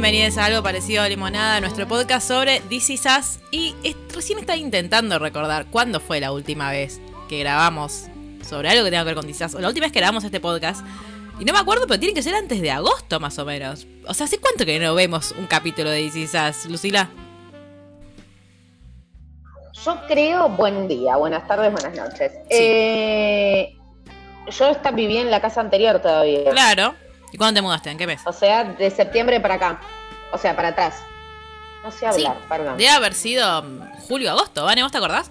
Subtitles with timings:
[0.00, 3.38] bienvenidos a algo parecido a Limonada, nuestro podcast sobre DC Sass.
[3.50, 3.74] Y
[4.14, 8.06] recién estaba intentando recordar cuándo fue la última vez que grabamos
[8.42, 9.56] sobre algo que tenga que ver con DC Sass.
[9.56, 10.86] O la última vez que grabamos este podcast.
[11.38, 13.86] Y no me acuerdo, pero tiene que ser antes de agosto más o menos.
[14.06, 17.10] O sea, ¿hace cuánto que no vemos un capítulo de DC Sass, Lucila?
[19.84, 22.32] Yo creo, buen día, buenas tardes, buenas noches.
[22.48, 23.76] Eh,
[24.48, 26.52] yo viví en la casa anterior todavía.
[26.52, 26.94] Claro.
[27.32, 27.90] ¿Y cuándo te mudaste?
[27.90, 28.20] ¿En qué mes?
[28.24, 29.80] O sea, de septiembre para acá.
[30.32, 31.02] O sea, para atrás.
[31.82, 32.76] No sé hablar, perdón.
[32.76, 34.82] Debe haber sido mm, julio, agosto, ¿vale?
[34.82, 35.30] ¿Vos te acordás?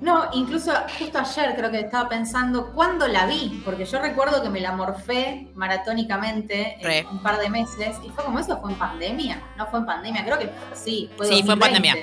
[0.00, 4.50] No, incluso justo ayer creo que estaba pensando cuándo la vi, porque yo recuerdo que
[4.50, 8.78] me la morfé maratónicamente en un par de meses y fue como eso, fue en
[8.78, 11.96] pandemia, no fue en pandemia, creo que sí, fue Sí, fue en pandemia.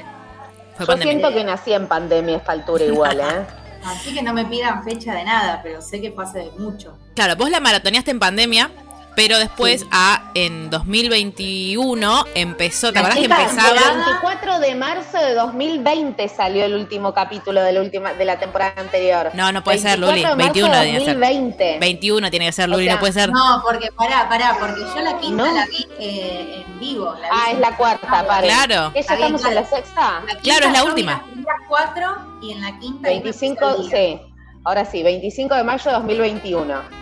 [0.79, 3.60] yo siento que nací en pandemia a esta altura igual, ¿eh?
[3.83, 6.97] Así que no me pidan fecha de nada, pero sé que fue hace mucho.
[7.15, 8.69] Claro, vos la maratoneaste en pandemia,
[9.15, 13.79] pero después a en 2021 empezó, ¿te acordás que empezaba?
[13.91, 18.39] El 24 de marzo de 2020 salió el último capítulo de la última de la
[18.39, 19.31] temporada anterior.
[19.33, 21.79] No, no puede ser, Luli, 21 tiene que ser.
[21.79, 23.29] 21 tiene que ser, Luli, no puede ser.
[23.31, 27.13] No, porque pará, pará, porque yo la quinta la vi eh, en vivo.
[27.31, 28.41] ah, es la cuarta, pará.
[28.41, 28.91] Claro.
[28.95, 30.21] ¿Esa estamos en la sexta?
[30.41, 31.23] claro, es la última.
[31.35, 34.19] La 4 y en la quinta 25, sí.
[34.63, 37.01] Ahora sí, 25 de mayo de 2021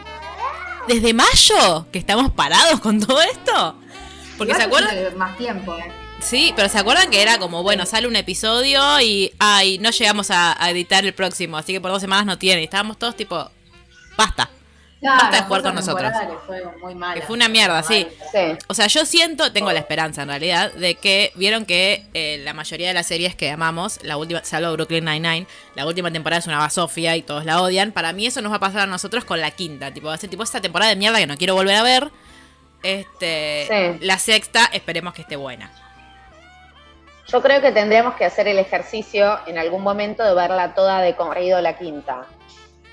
[0.89, 3.75] desde mayo que estamos parados con todo esto.
[4.37, 5.17] Porque se acuerdan.
[5.17, 5.91] Más tiempo, ¿eh?
[6.19, 10.31] Sí, pero se acuerdan que era como, bueno, sale un episodio y ay, no llegamos
[10.31, 12.61] a, editar el próximo, así que por dos semanas no tiene.
[12.61, 13.49] Y estábamos todos tipo,
[14.17, 14.49] basta.
[15.02, 16.11] Basta de jugar con nosotros.
[16.45, 18.08] fue muy que fue una mierda, sí.
[18.67, 22.53] O sea, yo siento, tengo la esperanza en realidad, de que vieron que eh, la
[22.53, 26.47] mayoría de las series que amamos, la última, salvo Brooklyn Nine-Nine, la última temporada es
[26.47, 27.91] una basofia y todos la odian.
[27.91, 29.94] Para mí eso nos va a pasar a nosotros con la quinta.
[29.94, 32.12] Tipo, va a ser tipo esta temporada de mierda que no quiero volver a ver.
[32.84, 35.72] Este, La sexta, esperemos que esté buena.
[37.28, 41.16] Yo creo que tendríamos que hacer el ejercicio en algún momento de verla toda de
[41.16, 42.25] corrido la quinta.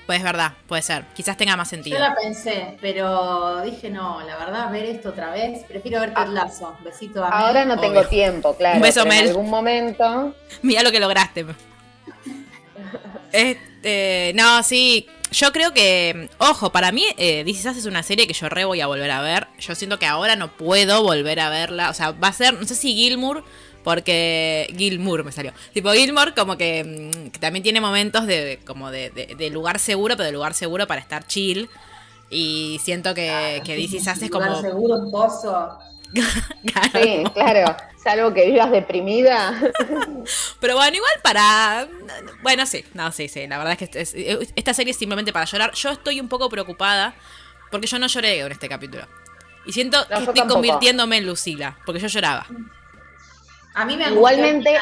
[0.07, 1.03] Pues es verdad, puede ser.
[1.13, 1.97] Quizás tenga más sentido.
[1.97, 6.27] Yo la pensé, pero dije no, la verdad, ver esto otra vez, prefiero ver Ted
[6.27, 6.77] Lazo.
[6.81, 8.77] Besito a Ahora no tengo tiempo, claro.
[8.77, 9.25] Un beso, Mel.
[9.25, 10.33] En algún momento.
[10.61, 11.45] Mira lo que lograste.
[13.33, 18.33] Este, no, sí, yo creo que, ojo, para mí eh, This es una serie que
[18.33, 19.47] yo re voy a volver a ver.
[19.59, 21.89] Yo siento que ahora no puedo volver a verla.
[21.89, 23.43] O sea, va a ser, no sé si Gilmour,
[23.87, 25.53] porque Gilmour me salió.
[25.71, 30.25] Tipo Gilmour como que, mm, también tiene momentos de como de, de, lugar seguro, pero
[30.25, 31.69] de lugar seguro para estar chill.
[32.29, 34.45] Y siento que, que DC como...
[34.45, 35.79] Lugar seguro, pozo.
[36.91, 37.77] Sí, claro.
[38.03, 39.57] Salvo que vivas deprimida.
[40.59, 41.87] Pero bueno, igual para.
[42.43, 43.47] Bueno, sí, no, sí, sí.
[43.47, 45.71] La verdad es que esta serie es simplemente para llorar.
[45.73, 47.15] Yo estoy un poco preocupada
[47.71, 49.05] porque yo no lloré en este capítulo.
[49.65, 52.47] Y siento que estoy convirtiéndome en Lucila, porque yo lloraba.
[53.77, 54.75] A mí me Igualmente,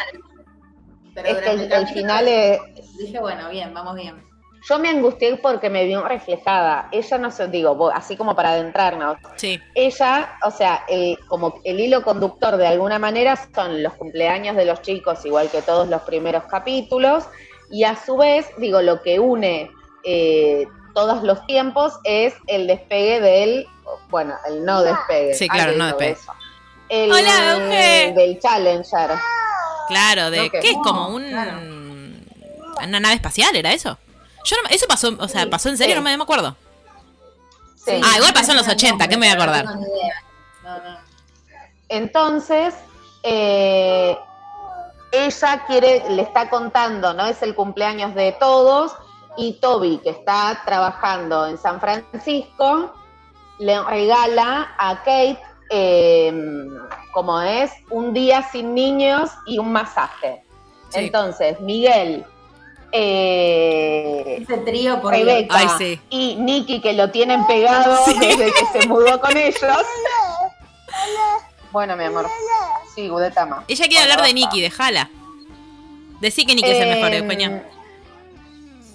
[1.16, 2.60] es que el, final es.
[2.98, 4.24] Dije, bueno, bien, vamos bien.
[4.70, 6.88] Yo me angustié porque me vio reflejada.
[6.94, 9.18] Ella no se, digo, así como para adentrarnos.
[9.36, 9.60] Sí.
[9.76, 14.64] Ella, o sea, el, como el hilo conductor de alguna manera son los cumpleaños de
[14.64, 17.26] los chicos, igual que todos los primeros capítulos.
[17.70, 19.70] Y a su vez, digo, lo que une
[20.06, 23.68] eh, todos los tiempos es el despegue del,
[24.10, 25.34] bueno, el no despegue.
[25.34, 26.18] Sí, claro, no despegue.
[26.90, 27.60] El, Hola,
[28.16, 29.12] Del Challenger.
[29.88, 33.98] Claro, de que es como un, una nave espacial, ¿era eso?
[34.46, 36.56] Yo no, eso pasó, o sea, pasó en serio, no, me, acuerdo.
[37.88, 39.66] Ah, igual pasó en los 80, ¿qué me voy a acordar?
[41.90, 42.76] Entonces,
[43.24, 44.18] eh,
[45.12, 47.26] ella quiere, le está contando, ¿no?
[47.26, 48.96] Es el cumpleaños de todos
[49.38, 52.94] y Toby, que está trabajando en San Francisco,
[53.60, 56.70] le regala a Kate, em,
[57.14, 60.44] como es, un día sin niños y un masaje.
[60.94, 62.26] Entonces, Miguel
[62.98, 65.78] eh, Ese trío por Rebeca
[66.10, 69.86] y Nicky que lo tienen pegado desde que se mudó con ellos.
[71.74, 72.30] Bueno, mi amor.
[72.96, 73.66] Sí, Gudetama.
[73.68, 75.10] Ella quiere hablar de Nicky, déjala.
[76.22, 77.48] Decí que Nicky es el mejor de España.
[77.48, 77.62] Em,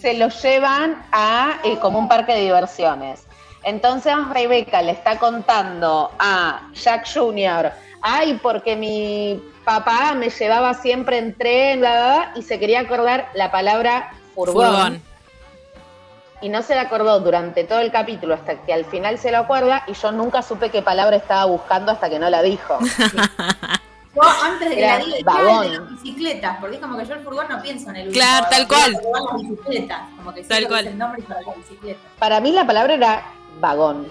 [0.01, 3.25] se lo llevan a eh, como un parque de diversiones.
[3.63, 7.73] Entonces Rebeca le está contando a Jack Jr.,
[8.03, 11.83] ay, porque mi papá me llevaba siempre en tren,
[12.35, 15.03] y se quería acordar la palabra furgón.
[16.43, 19.39] Y no se la acordó durante todo el capítulo hasta que al final se lo
[19.39, 22.79] acuerda y yo nunca supe qué palabra estaba buscando hasta que no la dijo.
[24.13, 27.21] Yo antes de que la diga, de las bicicletas, porque es como que yo el
[27.21, 28.93] furgón no pienso en el Claro, tal cual.
[28.93, 30.87] Las bicicletas, como que tal cual.
[30.89, 32.03] el nombre para las bicicletas.
[32.19, 33.23] Para mí la palabra era
[33.59, 34.11] vagón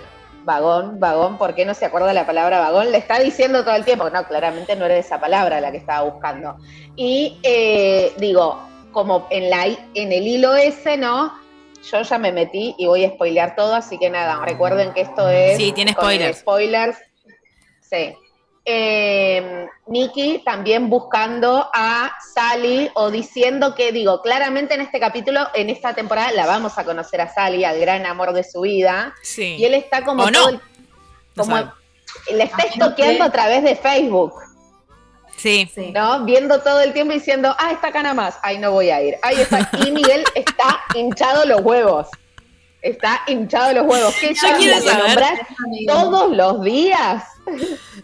[0.50, 2.92] vagón, vagón, ¿por qué no se acuerda la palabra vagón?
[2.92, 6.10] Le está diciendo todo el tiempo, no, claramente no era esa palabra la que estaba
[6.10, 6.58] buscando.
[6.96, 8.60] Y eh, digo,
[8.92, 11.34] como en, la, en el hilo ese, ¿no?
[11.92, 15.30] Yo ya me metí y voy a spoilear todo, así que nada, recuerden que esto
[15.30, 15.58] es...
[15.58, 16.40] Sí, tiene spoilers.
[16.40, 16.98] Spoilers.
[17.82, 18.14] Sí.
[18.72, 25.72] Eh, Nikki también buscando a Sally o diciendo que, digo, claramente en este capítulo, en
[25.72, 29.16] esta temporada, la vamos a conocer a Sally, al gran amor de su vida.
[29.24, 29.56] Sí.
[29.58, 30.24] Y él está como.
[30.24, 30.62] ¿O no?
[31.36, 31.56] como
[32.32, 34.34] le está estoqueando a través de Facebook.
[35.36, 35.68] Sí.
[35.92, 36.26] ¿No?
[36.26, 39.18] Viendo todo el tiempo diciendo, ah, está acá nada más, ahí no voy a ir.
[39.24, 39.68] Ahí está.
[39.84, 42.08] Y Miguel está hinchado los huevos.
[42.82, 44.16] Está hinchado los huevos.
[44.20, 45.24] ¿Qué Yo quiero saber.
[45.88, 47.24] todos los días?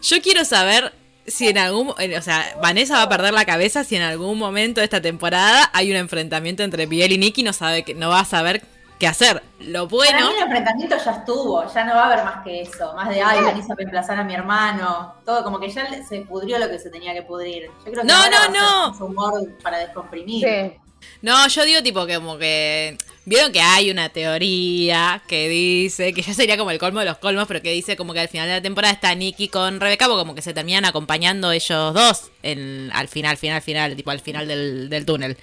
[0.02, 0.92] Yo quiero saber
[1.26, 4.80] si en algún, o sea, Vanessa va a perder la cabeza si en algún momento
[4.80, 8.20] de esta temporada hay un enfrentamiento entre Miguel y Nicky, no sabe que no va
[8.20, 8.62] a saber
[8.98, 9.42] qué hacer.
[9.58, 10.18] Lo bueno.
[10.18, 13.08] Para mí el enfrentamiento ya estuvo, ya no va a haber más que eso, más
[13.08, 16.68] de ay, venís a reemplazar a mi hermano, todo como que ya se pudrió lo
[16.68, 17.70] que se tenía que pudrir.
[17.84, 19.04] Yo creo que no, no, no.
[19.04, 20.46] humor para descomprimir.
[20.46, 20.80] Sí.
[21.22, 26.22] No, yo digo tipo que como que vieron que hay una teoría que dice que
[26.22, 28.46] ya sería como el colmo de los colmos, pero que dice como que al final
[28.48, 32.30] de la temporada está Nicky con Rebeca, porque como que se terminan acompañando ellos dos
[32.42, 35.36] en, al final, final, final, tipo al final del, túnel.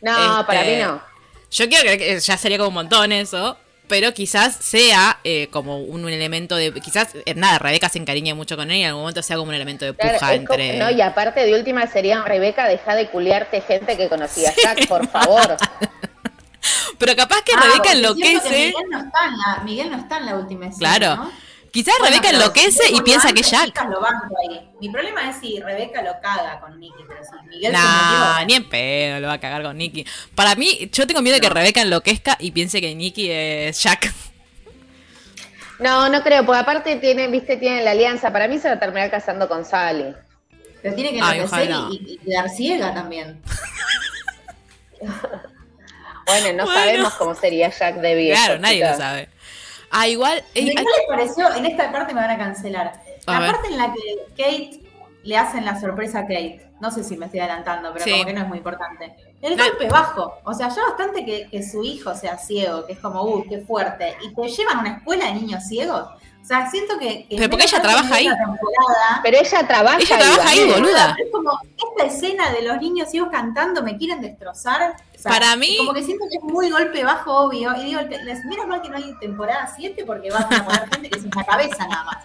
[0.00, 1.02] No, para mí este, no.
[1.50, 3.56] Yo quiero que ya sería como un montón eso
[3.88, 6.72] pero quizás sea eh, como un, elemento de.
[6.74, 9.48] Quizás, eh, nada, Rebeca se encariñe mucho con él y en algún momento sea como
[9.48, 10.78] un elemento de puja entre.
[10.78, 15.08] no, y aparte de última sería Rebeca, deja de culiarte gente que conocía Jack, por
[15.08, 15.56] favor.
[16.98, 18.50] pero capaz que ah, Rebeca enloquece.
[18.50, 20.96] Miguel no, está en la, Miguel no está en la última escena.
[20.96, 21.30] Claro.
[21.70, 23.84] Quizás Rebeca enloquece y piensa que Jack.
[23.88, 24.70] Lo ahí.
[24.80, 28.68] Mi problema es si Rebeca lo caga con Nicky, pero si Miguel nah, ni en
[28.68, 30.06] pedo lo va a cagar con Nicky.
[30.34, 34.12] Para mí, yo tengo miedo de que Rebeca enloquezca y piense que Nicky es Jack.
[35.78, 38.32] No, no creo, porque aparte tiene, viste, tiene la alianza.
[38.32, 40.14] Para mí se va a terminar casando con Sally.
[40.82, 43.40] Pero tiene que enloquecer y, quedar ciega también.
[46.26, 48.40] bueno, no sabemos cómo sería Jack de viejo.
[48.40, 49.28] Claro, nadie lo sabe.
[49.90, 50.44] Ah, igual.
[50.54, 50.74] ¿Qué les
[51.08, 51.54] pareció?
[51.54, 52.92] En esta parte me van a cancelar.
[53.26, 54.00] la parte en la que
[54.30, 54.80] Kate
[55.22, 56.70] le hacen la sorpresa a Kate.
[56.80, 59.14] No sé si me estoy adelantando, pero como que no es muy importante.
[59.40, 60.34] El golpe bajo.
[60.44, 64.16] O sea, ya bastante que, su hijo sea ciego, que es como, uh, qué fuerte.
[64.22, 66.08] Y te llevan a una escuela de niños ciegos.
[66.42, 67.26] O sea, siento que.
[67.28, 68.28] pero porque ella trabaja ahí.
[69.22, 71.16] Pero ella trabaja ella trabaja ahí, boluda.
[71.18, 74.96] Es como, esta escena de los niños ciegos cantando me quieren destrozar.
[75.22, 75.76] Para mí.
[75.76, 77.76] Como que siento que es muy golpe bajo, obvio.
[77.76, 81.10] Y digo, les, menos mal que no hay temporada 7 porque van a poner gente
[81.10, 82.16] que es una cabeza nada más.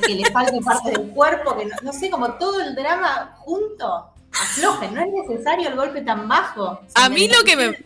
[0.00, 4.11] que le falte parte del cuerpo, que no, sé, como todo el drama junto.
[4.32, 6.80] Aflojen, no es necesario el golpe tan bajo.
[6.94, 7.78] a mí lo que me.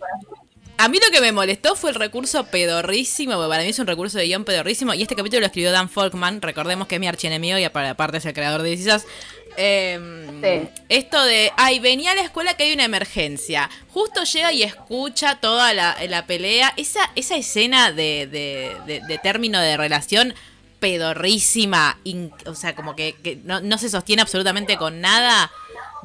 [0.78, 3.86] A mí lo que me molestó fue el recurso pedorrísimo, porque para mí es un
[3.86, 7.08] recurso de guion pedorrísimo, y este capítulo lo escribió Dan Folkman, recordemos que es mi
[7.08, 9.06] archienemigo y aparte es el creador de Decisas.
[9.56, 13.70] Eh, Esto de, ay, venía a la escuela que hay una emergencia.
[13.88, 16.74] Justo llega y escucha toda la, pelea.
[16.76, 20.34] Esa, esa escena de, de, término de relación
[20.78, 21.98] pedorrísima,
[22.44, 25.50] o sea, como que, no, no se sostiene absolutamente con nada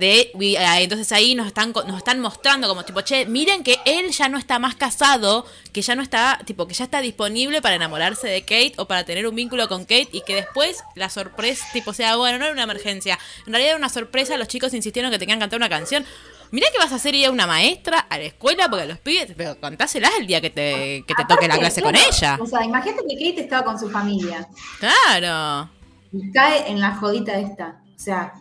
[0.01, 4.09] de eh, entonces ahí nos están nos están mostrando como tipo che miren que él
[4.09, 7.75] ya no está más casado que ya no está tipo que ya está disponible para
[7.75, 11.65] enamorarse de Kate o para tener un vínculo con Kate y que después la sorpresa
[11.71, 15.11] tipo sea bueno no era una emergencia en realidad era una sorpresa los chicos insistieron
[15.11, 16.03] que tenían que cantar una canción
[16.49, 19.31] Mirá que vas a hacer ir a una maestra a la escuela porque los pibes,
[19.37, 22.37] pero contáselas el día que te, que te toque la clase con ella.
[22.41, 24.45] O sea, imagínate que Kate estaba con su familia.
[24.77, 25.69] Claro.
[26.11, 27.81] Y cae en la jodita esta.
[27.95, 28.33] O sea,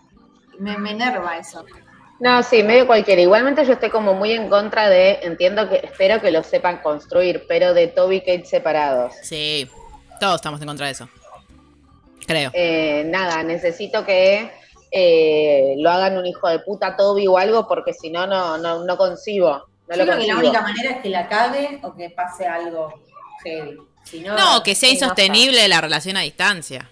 [0.60, 1.64] me, enerva eso.
[2.18, 3.22] No, sí, medio cualquiera.
[3.22, 7.46] Igualmente yo estoy como muy en contra de, entiendo que, espero que lo sepan construir,
[7.48, 9.14] pero de Toby y Kate separados.
[9.22, 9.68] Sí,
[10.20, 11.08] todos estamos en contra de eso.
[12.26, 12.50] Creo.
[12.52, 14.52] Eh, nada, necesito que
[14.90, 18.96] eh, lo hagan un hijo de puta Toby o algo, porque si no, no, no,
[18.98, 19.64] concibo.
[19.88, 23.02] No yo creo que la única manera es que la cague o que pase algo
[23.42, 23.78] heavy.
[24.26, 26.90] no, que sea insostenible la relación a distancia.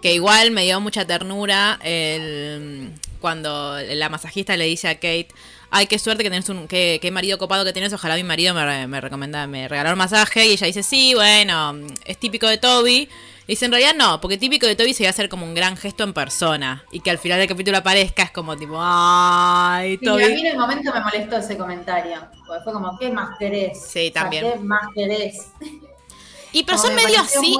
[0.00, 5.28] Que igual me dio mucha ternura el, cuando la masajista le dice a Kate,
[5.70, 8.86] ay, qué suerte que tenés un, qué, marido copado que tienes, ojalá mi marido me,
[8.86, 11.74] me recomienda, me regaló un masaje, y ella dice, sí, bueno,
[12.04, 13.08] es típico de Toby.
[13.44, 15.54] Y dice, en realidad no, porque típico de Toby se iba a hacer como un
[15.54, 16.84] gran gesto en persona.
[16.92, 20.22] Y que al final del capítulo aparezca es como tipo, ay, Toby.
[20.22, 22.28] a mí en el momento me molestó ese comentario.
[22.46, 23.82] Porque fue como, ¿qué más querés?
[23.84, 24.44] Sí, también.
[24.44, 25.48] ¿Qué más querés?
[26.52, 27.56] Y pero son medio así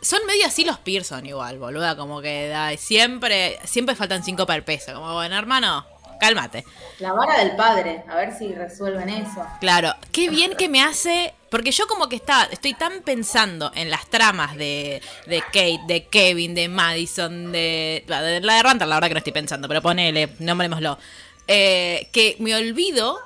[0.00, 4.64] son medio así los Pearson igual, boluda, como que siempre, siempre faltan cinco para el
[4.64, 4.94] peso.
[4.94, 5.86] Como, bueno, hermano,
[6.18, 6.64] cálmate.
[6.98, 9.44] La vara del padre, a ver si resuelven eso.
[9.60, 13.90] Claro, qué bien que me hace Porque yo como que está, estoy tan pensando en
[13.90, 19.08] las tramas de, de Kate, de Kevin, de Madison, de, la de Randall, la verdad
[19.08, 20.98] que no estoy pensando, pero ponele, nombrémoslo.
[21.48, 23.18] Eh, que me olvido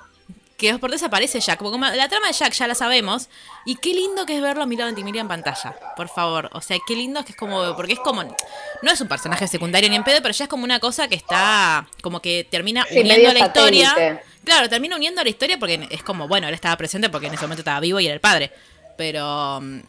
[0.61, 1.59] que por desaparece Jack.
[1.59, 3.29] Porque la trama de Jack ya la sabemos.
[3.64, 5.75] Y qué lindo que es verlo a Ventimiglia en pantalla.
[5.97, 6.50] Por favor.
[6.52, 7.75] O sea, qué lindo que es como.
[7.75, 8.23] Porque es como.
[8.23, 11.14] No es un personaje secundario ni en pedo, pero ya es como una cosa que
[11.14, 11.88] está.
[12.02, 14.23] Como que termina uniendo la historia.
[14.45, 17.43] Claro, termina uniendo la historia porque es como, bueno, él estaba presente porque en ese
[17.43, 18.52] momento estaba vivo y era el padre.
[18.97, 19.61] Pero.
[19.61, 19.81] Mm,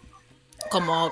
[0.69, 1.11] como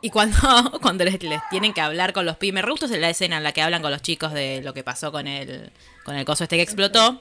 [0.00, 1.18] y cuando, cuando les,
[1.50, 3.90] tienen que hablar con los pibes, me gusta la escena en la que hablan con
[3.90, 5.70] los chicos de lo que pasó con el,
[6.04, 7.20] con el coso este que explotó.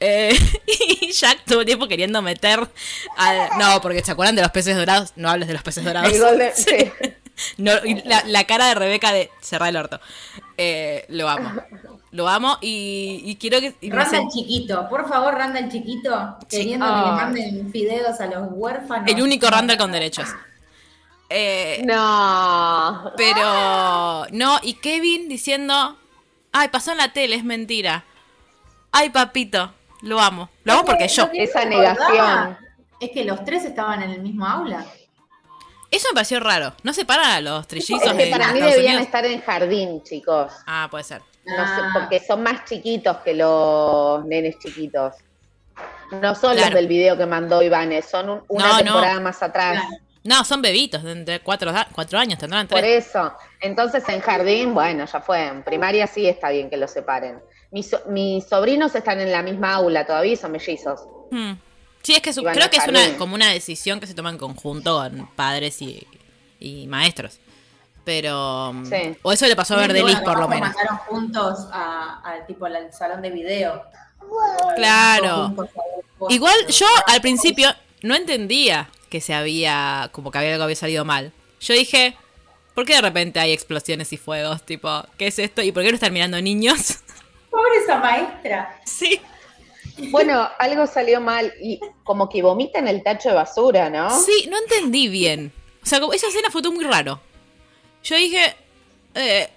[0.00, 0.36] Eh,
[1.00, 2.68] y Jack todo el tiempo queriendo meter
[3.16, 3.58] al...
[3.58, 5.12] No, porque ¿se acuerdan de los peces dorados?
[5.16, 6.12] No hables de los peces dorados.
[7.56, 7.72] No,
[8.26, 10.00] la, cara de Rebeca de cerrar el orto.
[10.56, 11.50] Eh, lo amo.
[12.12, 13.74] Lo amo y, quiero que.
[13.90, 16.38] Randa el chiquito, por favor, Randa el chiquito.
[16.48, 17.12] Queriendo que le ah.
[17.12, 19.10] manden fideos a los huérfanos.
[19.10, 20.28] El único Randall con derechos.
[21.28, 23.12] Eh, no.
[23.16, 24.26] Pero.
[24.30, 25.98] No, y Kevin diciendo.
[26.52, 28.04] Ay, pasó en la tele, es mentira.
[28.92, 29.72] Ay, papito.
[30.04, 30.50] Lo amo.
[30.64, 31.28] Lo amo porque yo.
[31.32, 32.58] Esa negación.
[33.00, 34.84] Es que los tres estaban en el mismo aula.
[35.90, 36.74] Eso me pareció raro.
[36.82, 40.52] ¿No separan a los trillizos es que para mí debían estar en jardín, chicos.
[40.66, 41.22] Ah, puede ser.
[41.44, 41.90] No sé, ah.
[41.94, 45.14] porque son más chiquitos que los nenes chiquitos.
[46.10, 49.82] No son los del video que mandó Iván, son una temporada más atrás.
[50.22, 52.80] No, son bebitos, de cuatro, cuatro años tendrán tres.
[52.80, 53.36] Por eso.
[53.60, 55.46] Entonces en jardín, bueno, ya fue.
[55.46, 57.40] En primaria sí está bien que los separen.
[57.74, 61.00] Mis, sobrinos están en la misma aula todavía son mellizos.
[61.32, 61.54] Hmm.
[62.02, 64.98] Sí, es que creo que es una, como una decisión que se toma en conjunto
[64.98, 67.40] con padres y, maestros.
[68.04, 68.72] Pero.
[68.74, 70.68] Mm, o eso le pasó a Verdelis, por lo menos.
[70.68, 73.82] mandaron juntos al tipo al salón de video.
[74.76, 75.54] Claro.
[76.28, 80.10] Igual yo al principio no entendía que se había.
[80.12, 81.32] como que había algo había salido mal.
[81.60, 82.16] Yo dije.
[82.74, 84.66] ¿Por qué de repente hay explosiones y fuegos?
[84.66, 85.62] Tipo, ¿qué es esto?
[85.62, 86.98] ¿Y por qué no están mirando niños?
[87.54, 88.80] Pobre esa maestra.
[88.84, 89.20] Sí.
[90.10, 94.10] Bueno, algo salió mal y como que vomita en el tacho de basura, ¿no?
[94.10, 95.52] Sí, no entendí bien.
[95.80, 97.20] O sea, esa escena fue todo muy raro.
[98.02, 98.56] Yo dije,
[99.14, 99.48] eh,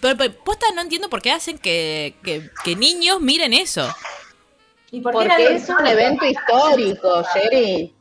[0.00, 2.14] pero, posta no entiendo por qué hacen que,
[2.64, 3.86] que, niños miren eso.
[4.90, 7.92] ¿Y por Porque es un evento histórico, Jerry.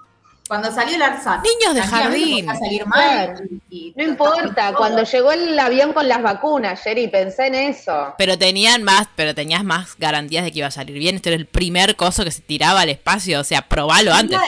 [0.49, 1.41] Cuando salió el Arsat.
[1.41, 2.45] Niños de jardín.
[2.47, 3.49] Salir mal
[3.95, 8.15] no importa, cuando llegó el avión con las vacunas, Jerry, pensé en eso.
[8.17, 11.15] Pero tenían más, pero tenías más garantías de que iba a salir bien.
[11.15, 14.39] Este era el primer coso que se tiraba al espacio, o sea, probalo antes.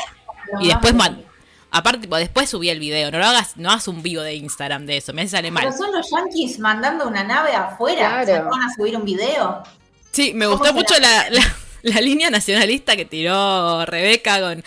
[0.59, 1.23] Y después man,
[1.69, 4.97] aparte, después subí el video, no lo hagas, no hagas un vivo de Instagram de
[4.97, 5.65] eso, me sale mal.
[5.65, 9.63] Pero son los yankees mandando una nave afuera, ¿se van a subir un video?
[10.11, 11.25] Sí, me gustó mucho la,
[11.83, 14.63] la línea nacionalista que tiró Rebeca con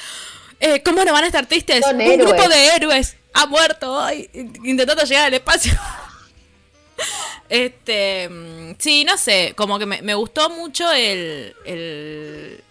[0.64, 1.84] eh, ¿Cómo no van a estar tristes?
[1.86, 5.72] Un grupo de héroes ha muerto hoy intentando llegar al espacio.
[7.48, 12.64] este, mm, sí, no sé, como que me, gustó mucho el, el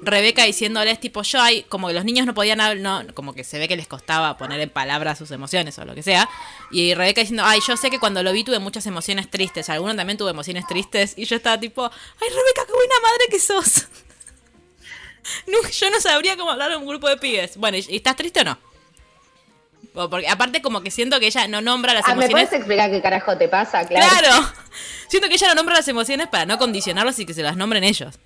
[0.00, 3.58] Rebeca diciéndoles tipo yo hay como que los niños no podían no, como que se
[3.58, 6.28] ve que les costaba poner en palabras sus emociones o lo que sea
[6.70, 9.94] y Rebeca diciendo ay yo sé que cuando lo vi tuve muchas emociones tristes alguno
[9.96, 13.86] también tuvo emociones tristes y yo estaba tipo ay Rebeca qué buena madre que sos
[15.72, 17.56] yo no sabría cómo hablar a un grupo de pibes.
[17.56, 18.58] Bueno, ¿y estás triste o no?
[19.92, 22.28] Porque aparte como que siento que ella no nombra las emociones.
[22.28, 23.86] ¿Me puedes explicar qué carajo te pasa?
[23.86, 24.06] Claro.
[24.18, 24.52] Claro.
[25.08, 27.84] Siento que ella no nombra las emociones para no condicionarlas y que se las nombren
[27.84, 28.18] ellos.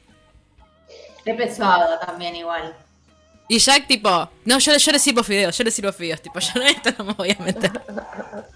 [1.24, 2.74] Qué pesado también igual.
[3.50, 6.50] Y Jack, tipo, no, yo, yo le sirvo fideos, yo le sirvo fideos, tipo, yo
[6.56, 7.72] no esto no me voy a meter.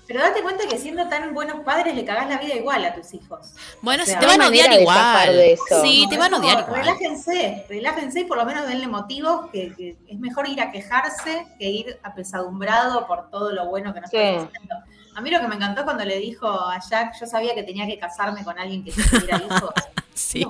[0.06, 3.14] Pero date cuenta que siendo tan buenos padres le cagás la vida igual a tus
[3.14, 3.54] hijos.
[3.80, 5.34] Bueno, si te van a odiar igual.
[5.82, 6.80] Sí, te van a odiar igual.
[6.80, 11.70] Relájense, relájense y por lo menos denle motivos que, es mejor ir a quejarse que
[11.70, 14.74] ir apesadumbrado por todo lo bueno que nos está haciendo.
[15.14, 17.86] A mí lo que me encantó cuando le dijo a Jack, yo sabía que tenía
[17.86, 19.72] que casarme con alguien que tuviera hijos.
[20.14, 20.44] sí.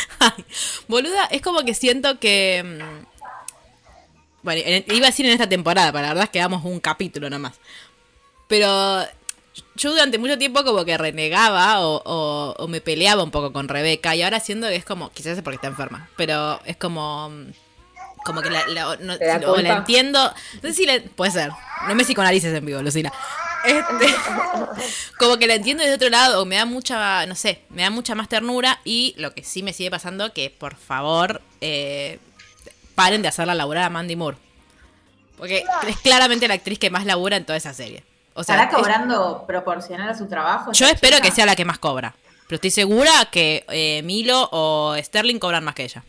[0.88, 2.62] boluda, es como que siento que.
[2.64, 3.06] Mm,
[4.42, 7.30] bueno, iba a decir en esta temporada, para la verdad es que damos un capítulo
[7.30, 7.54] nomás.
[8.48, 9.04] Pero
[9.76, 14.22] yo durante mucho tiempo como que renegaba o, me peleaba un poco con Rebeca y
[14.22, 17.44] ahora siento que es como, quizás es porque está enferma, pero es como mm,
[18.24, 20.32] como que la, la entiendo.
[20.62, 21.50] No sé si le, puede ser.
[21.86, 23.12] No me psicoanalices en vivo, Lucina.
[23.64, 24.14] Este,
[25.18, 28.14] como que la entiendo desde otro lado, me da mucha, no sé, me da mucha
[28.14, 32.18] más ternura y lo que sí me sigue pasando que por favor eh,
[32.94, 34.36] paren de hacerla laburar a Mandy Moore.
[35.36, 38.04] Porque es claramente la actriz que más labura en toda esa serie.
[38.34, 40.72] O sea, ¿Estará cobrando proporcional a su trabajo?
[40.72, 42.14] Yo espero que sea la que más cobra.
[42.46, 46.04] Pero estoy segura que eh, Milo o Sterling cobran más que ella.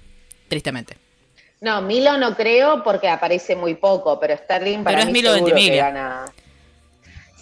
[0.48, 0.98] Tristemente.
[1.64, 5.32] No, Milo no creo porque aparece muy poco, pero Sterling para pero es mí Milo
[5.32, 5.72] seguro Ventimiglia.
[5.72, 6.26] que gana.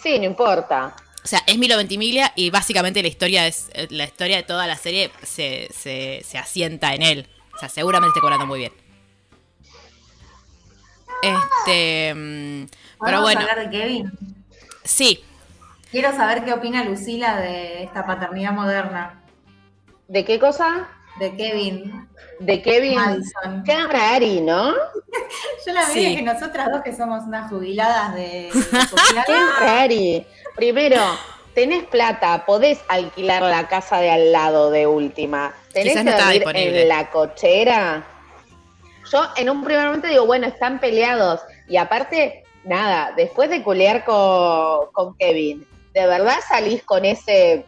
[0.00, 0.94] Sí, no importa.
[1.24, 4.68] O sea, es Milo Ventimiglia y básicamente la historia es eh, la historia de toda
[4.68, 7.28] la serie se, se, se asienta en él.
[7.52, 8.72] O sea, seguramente esté cobrando muy bien.
[11.20, 12.66] Este, mm,
[13.04, 14.12] pero ¿Podemos bueno, hablar de Kevin?
[14.84, 15.24] sí.
[15.90, 19.22] Quiero saber qué opina Lucila de esta paternidad moderna.
[20.08, 20.88] ¿De qué cosa?
[21.18, 22.08] De Kevin
[22.40, 22.94] De Kevin.
[22.96, 23.62] Madison.
[23.64, 24.72] Qué rari, ¿no?
[25.66, 26.16] Yo la vi Sí.
[26.16, 28.52] que nosotras dos que somos unas jubiladas de, de
[29.26, 30.26] Qué rari.
[30.56, 30.96] Primero,
[31.54, 35.54] tenés plata, podés alquilar la casa de al lado de última.
[35.72, 36.82] Tenés Quizás que no disponible.
[36.82, 38.06] en la cochera.
[39.10, 41.40] Yo en un primer momento digo, bueno, están peleados.
[41.68, 47.66] Y aparte, nada, después de culear con, con Kevin, ¿de verdad salís con ese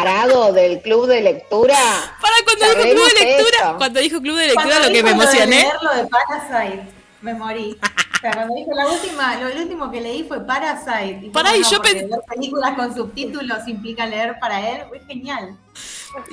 [0.00, 1.76] tarado del club de lectura?
[2.20, 3.76] Para cuando dijo club de lectura, eso.
[3.78, 5.60] cuando dijo club de lectura Cuando lo que me de emocioné.
[5.60, 6.82] leer lo de Parasite,
[7.22, 7.78] me morí.
[8.16, 11.20] O sea, cuando dijo la última, lo, el último que leí fue Parasite.
[11.22, 14.82] Y Pará, y yo no, porque pen- ver películas con subtítulos implica leer para él,
[14.88, 15.56] fue genial.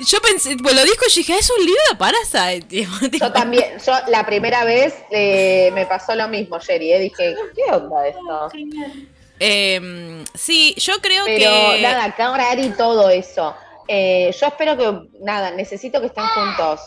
[0.06, 2.88] Yo pensé, pues lo dijo y dije, es un libro de Parasite.
[3.18, 6.98] Yo también, yo la primera vez eh, me pasó lo mismo, Jerry, ¿eh?
[7.00, 8.48] dije, ¿qué onda esto?
[8.50, 9.08] Genial.
[9.46, 11.82] Eh, sí, yo creo Pero que.
[11.82, 13.54] nada, qué raro y todo eso.
[13.88, 16.80] Eh, yo espero que, nada, necesito que estén juntos.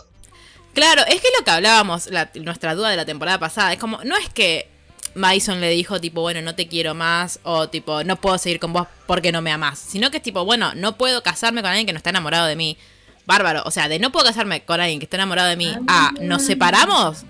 [0.74, 3.74] Claro, es que lo que hablábamos, la- nuestra duda de la temporada pasada.
[3.74, 4.68] Es como, no es que
[5.16, 8.74] Madison le dijo, tipo, bueno, no te quiero más, o tipo, no puedo seguir con
[8.74, 9.80] vos porque no me amás.
[9.80, 12.56] Sino que es tipo, bueno, no puedo casarme con alguien que no está enamorado de
[12.56, 12.78] mí.
[13.26, 16.12] Bárbaro, o sea, de no puedo casarme con alguien que está enamorado de mí a
[16.22, 17.26] nos separamos,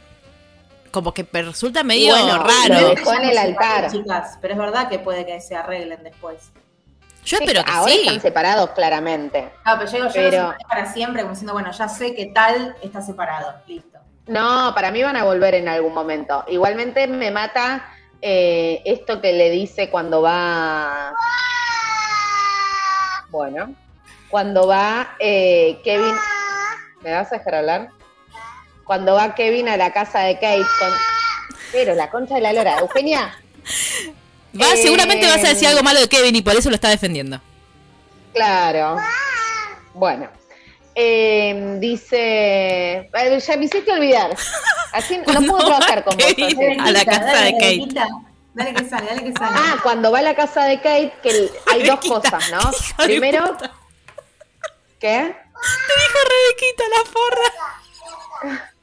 [0.98, 2.82] como que resulta medio Bueno, raro.
[2.82, 3.76] lo dejó en el Ya no se altar.
[3.76, 6.52] paran, Chicas, pero es verdad que puede que se arreglen después.
[7.24, 8.02] Yo espero que Ahora sí.
[8.06, 9.52] están separados claramente.
[9.64, 12.76] Ah, pero yo digo, yo Pero- para siempre, como diciendo, bueno, ya sé que tal
[12.82, 14.00] está separado, listo.
[14.28, 16.44] No, para mí van a volver en algún momento.
[16.48, 17.86] Igualmente me mata
[18.22, 21.14] eh, esto que le dice cuando va.
[23.30, 23.74] Bueno,
[24.30, 26.16] cuando va eh, Kevin.
[27.02, 27.90] ¿Me vas a dejar hablar?
[28.88, 30.90] Cuando va Kevin a la casa de Kate con.
[31.72, 32.80] Pero la concha de la lora.
[32.80, 33.38] Eugenia,
[34.60, 36.90] Va, Eh, seguramente vas a decir algo malo de Kevin y por eso lo está
[36.90, 37.40] defendiendo.
[38.34, 38.98] Claro.
[39.94, 40.30] Bueno.
[40.96, 43.10] Eh, dice.
[43.14, 44.36] eh, Ya me hiciste olvidar.
[44.94, 46.26] Así no puedo trabajar con vos.
[46.26, 46.78] Kevin José.
[46.80, 47.66] a la casa dale, de Kate.
[47.66, 48.08] Rebequita.
[48.54, 49.52] Dale que sale, dale que sale.
[49.54, 52.60] Ah, cuando va a la casa de Kate, que hay dos cosas, ¿no?
[53.04, 53.56] Primero.
[55.00, 55.36] ¿qué?
[55.36, 58.64] Te dijo Rebequita la forra.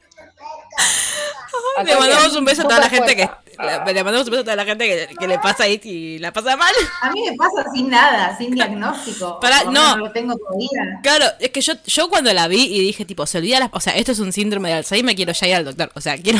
[1.77, 4.41] Acá Le mandamos bien, un beso a toda la gente que le, mandamos un beso
[4.41, 6.73] a toda la gente que, que le pasa ahí y la pasa mal.
[7.01, 9.39] A mí me pasa sin nada, sin diagnóstico.
[9.71, 9.97] No.
[9.97, 10.99] lo tengo todavía.
[11.03, 13.69] Claro, es que yo, yo cuando la vi y dije, tipo, se olvida las.
[13.73, 15.91] O sea, esto es un síndrome de Alzheimer, quiero ya ir al doctor.
[15.95, 16.39] O sea, quiero.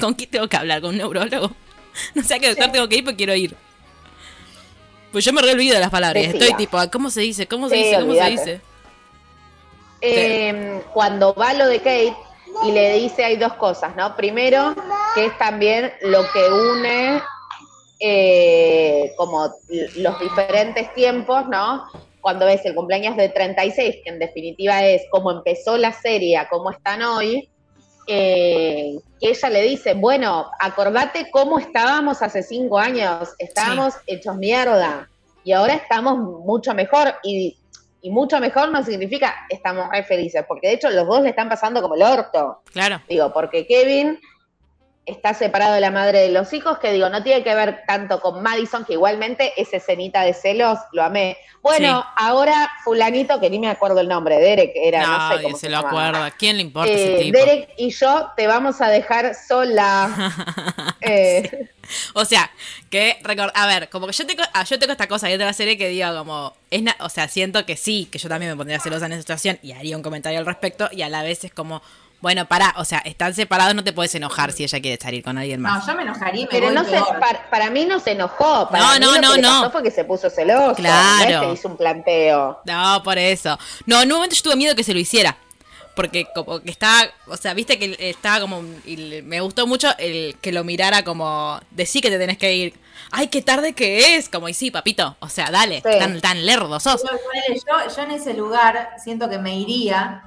[0.00, 0.80] ¿Con quién tengo que hablar?
[0.80, 1.54] ¿Con un neurólogo?
[2.14, 3.54] No sé a qué doctor tengo que ir, pero quiero ir.
[5.12, 6.24] Pues yo me re olvido de las palabras.
[6.24, 6.40] Decía.
[6.40, 7.46] Estoy tipo, ¿cómo se dice?
[7.46, 8.00] ¿Cómo se Sí, dice?
[8.00, 8.60] ¿Cómo se dice?
[10.00, 12.16] Eh, cuando va lo de Kate
[12.62, 14.14] y le dice hay dos cosas, ¿no?
[14.16, 14.74] Primero,
[15.14, 17.22] que es también lo que une
[18.00, 19.50] eh, como
[19.96, 21.84] los diferentes tiempos, ¿no?
[22.20, 26.48] Cuando ves el cumpleaños de 36, que en definitiva es cómo empezó la serie, a
[26.48, 27.48] cómo están hoy,
[28.06, 35.08] eh, que ella le dice, bueno, acordate cómo estábamos hace cinco años, estábamos hechos mierda
[35.42, 37.56] y ahora estamos mucho mejor y,
[38.04, 41.48] y mucho mejor no significa estamos re felices, porque de hecho los dos le están
[41.48, 43.00] pasando como el orto, Claro.
[43.08, 44.20] digo, porque Kevin
[45.06, 48.20] está separado de la madre de los hijos, que digo, no tiene que ver tanto
[48.20, 51.36] con Madison, que igualmente esa escenita de celos lo amé.
[51.62, 52.08] Bueno, Sí.
[52.16, 55.70] ahora fulanito, que ni me acuerdo el nombre, Derek era, no, sé cómo se se,
[55.70, 56.08] lo llamaba.
[56.08, 56.30] acuerda.
[56.30, 57.38] ¿Quién le importa Eh, ese tipo?
[57.38, 60.10] Derek y yo te vamos a dejar sola.
[61.06, 61.68] Eh,
[62.14, 62.50] O sea,
[62.88, 65.52] que recor- a ver, como que yo tengo, ah, yo tengo esta cosa de otra
[65.52, 68.80] serie que digo como, es o sea, siento que sí, que yo también me pondría
[68.80, 71.52] celosa en esa situación y haría un comentario al respecto y a la vez es
[71.52, 71.82] como,
[72.24, 75.36] bueno, pará, o sea, están separados, no te puedes enojar si ella quiere salir con
[75.36, 75.86] alguien No, más.
[75.86, 78.68] yo me enojaría me Pero voy no se, para, para mí no se enojó.
[78.70, 79.48] Para No, mí no, lo no, que no.
[79.60, 80.74] pasó fue que se puso celoso.
[80.76, 81.30] Claro.
[81.32, 82.60] No que hizo un planteo.
[82.64, 83.58] No, por eso.
[83.84, 85.36] No, en un momento yo tuve miedo que se lo hiciera.
[85.94, 90.34] Porque como que estaba, o sea, viste que estaba como, y me gustó mucho el
[90.40, 92.74] que lo mirara como, decí que te tenés que ir.
[93.12, 94.28] Ay, qué tarde que es.
[94.28, 95.98] Como, y sí, papito, o sea, dale, Sí.
[95.98, 97.02] tan, tan lerdo sos.
[97.02, 97.10] Yo,
[97.54, 100.24] yo, yo en ese lugar siento que me iría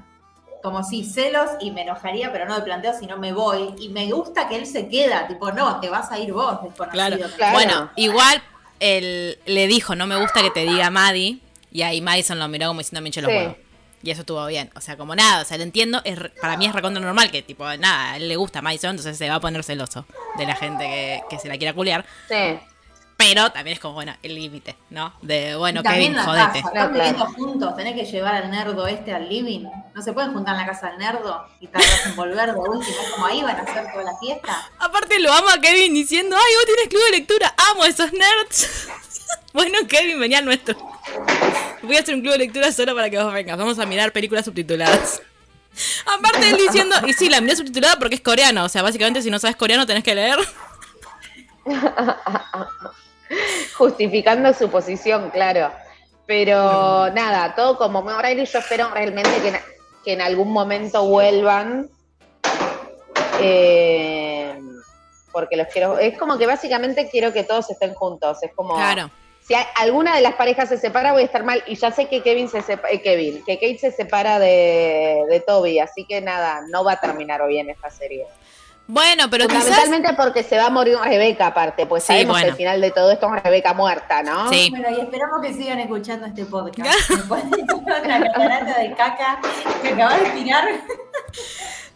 [0.72, 3.74] como si celos y me enojaría, pero no de planteo, sino me voy.
[3.80, 6.92] Y me gusta que él se queda, tipo, no, te vas a ir vos, desconocido.
[6.92, 7.18] Claro.
[7.36, 7.54] Claro.
[7.54, 8.42] Bueno, igual
[8.80, 11.40] él le dijo, no me gusta que te diga Maddie.
[11.72, 13.38] Y ahí Madison lo miró como diciendo, me hinché los Sí.
[13.38, 13.56] huevos.
[14.04, 14.70] Y eso estuvo bien.
[14.76, 16.02] O sea, como nada, o sea, lo entiendo.
[16.04, 19.18] Es, para mí es recontra normal que, tipo, nada, a él le gusta Madison, entonces
[19.18, 20.06] se va a poner celoso
[20.38, 22.06] de la gente que, que se la quiera culiar.
[22.28, 22.60] Sí.
[23.18, 25.12] Pero también es como, bueno, el límite, ¿no?
[25.24, 26.62] De, bueno, Kevin, la jodete.
[26.62, 26.68] Casa.
[26.68, 29.66] Están viviendo juntos, tenés que llevar al nerdo este al living.
[29.96, 33.02] No se pueden juntar en la casa del nerdo y tardarse en volver de última.
[33.04, 34.70] Es como ahí van a hacer toda la fiesta.
[34.78, 38.14] Aparte lo amo a Kevin diciendo, ay, vos tienes club de lectura, amo a esos
[38.14, 38.88] nerds.
[39.54, 40.78] bueno, Kevin, venía al nuestro.
[41.82, 43.58] Voy a hacer un club de lectura solo para que vos vengas.
[43.58, 45.24] Vamos a mirar películas subtituladas.
[46.06, 48.66] Aparte él diciendo, y sí, la miré subtitulada porque es coreano.
[48.66, 50.38] O sea, básicamente si no sabes coreano tenés que leer.
[53.78, 55.72] Justificando su posición, claro.
[56.26, 59.60] Pero nada, todo como y yo espero realmente que,
[60.04, 61.90] que en algún momento vuelvan.
[63.40, 64.60] Eh,
[65.32, 66.00] porque los quiero.
[66.00, 68.42] Es como que básicamente quiero que todos estén juntos.
[68.44, 68.76] Es como.
[68.76, 69.10] Claro.
[69.48, 71.64] Si alguna de las parejas se separa, voy a estar mal.
[71.68, 75.40] Y ya sé que Kevin se separa, eh, Kevin, que Kate se separa de, de
[75.40, 75.80] Toby.
[75.80, 78.26] Así que nada, no va a terminar bien esta serie.
[78.88, 82.80] Bueno, pero Fundamentalmente porque se va a morir Rebeca aparte, pues sabemos que al final
[82.80, 84.50] de todo esto es Rebeca muerta, ¿no?
[84.50, 84.70] Sí.
[84.70, 86.90] Bueno, y esperamos que sigan escuchando este podcast.
[87.10, 87.44] Después
[87.86, 89.40] la catarata de caca
[89.82, 90.66] que acabas de tirar.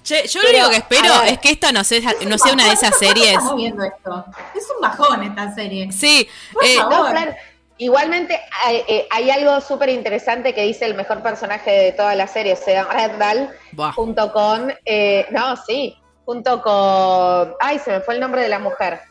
[0.03, 2.73] Che, yo lo único que espero es que esta no sea, no sea una de
[2.73, 3.29] esas series.
[3.29, 4.25] Estamos viendo esto.
[4.53, 5.91] Es un bajón esta serie.
[5.91, 6.27] Sí.
[6.61, 7.33] Eh, no, claro.
[7.77, 12.27] Igualmente hay, eh, hay algo súper interesante que dice el mejor personaje de toda la
[12.27, 13.49] serie, Sean Redal,
[13.95, 14.71] junto con...
[14.85, 17.53] Eh, no, sí, junto con.
[17.59, 19.01] Ay, se me fue el nombre de la mujer.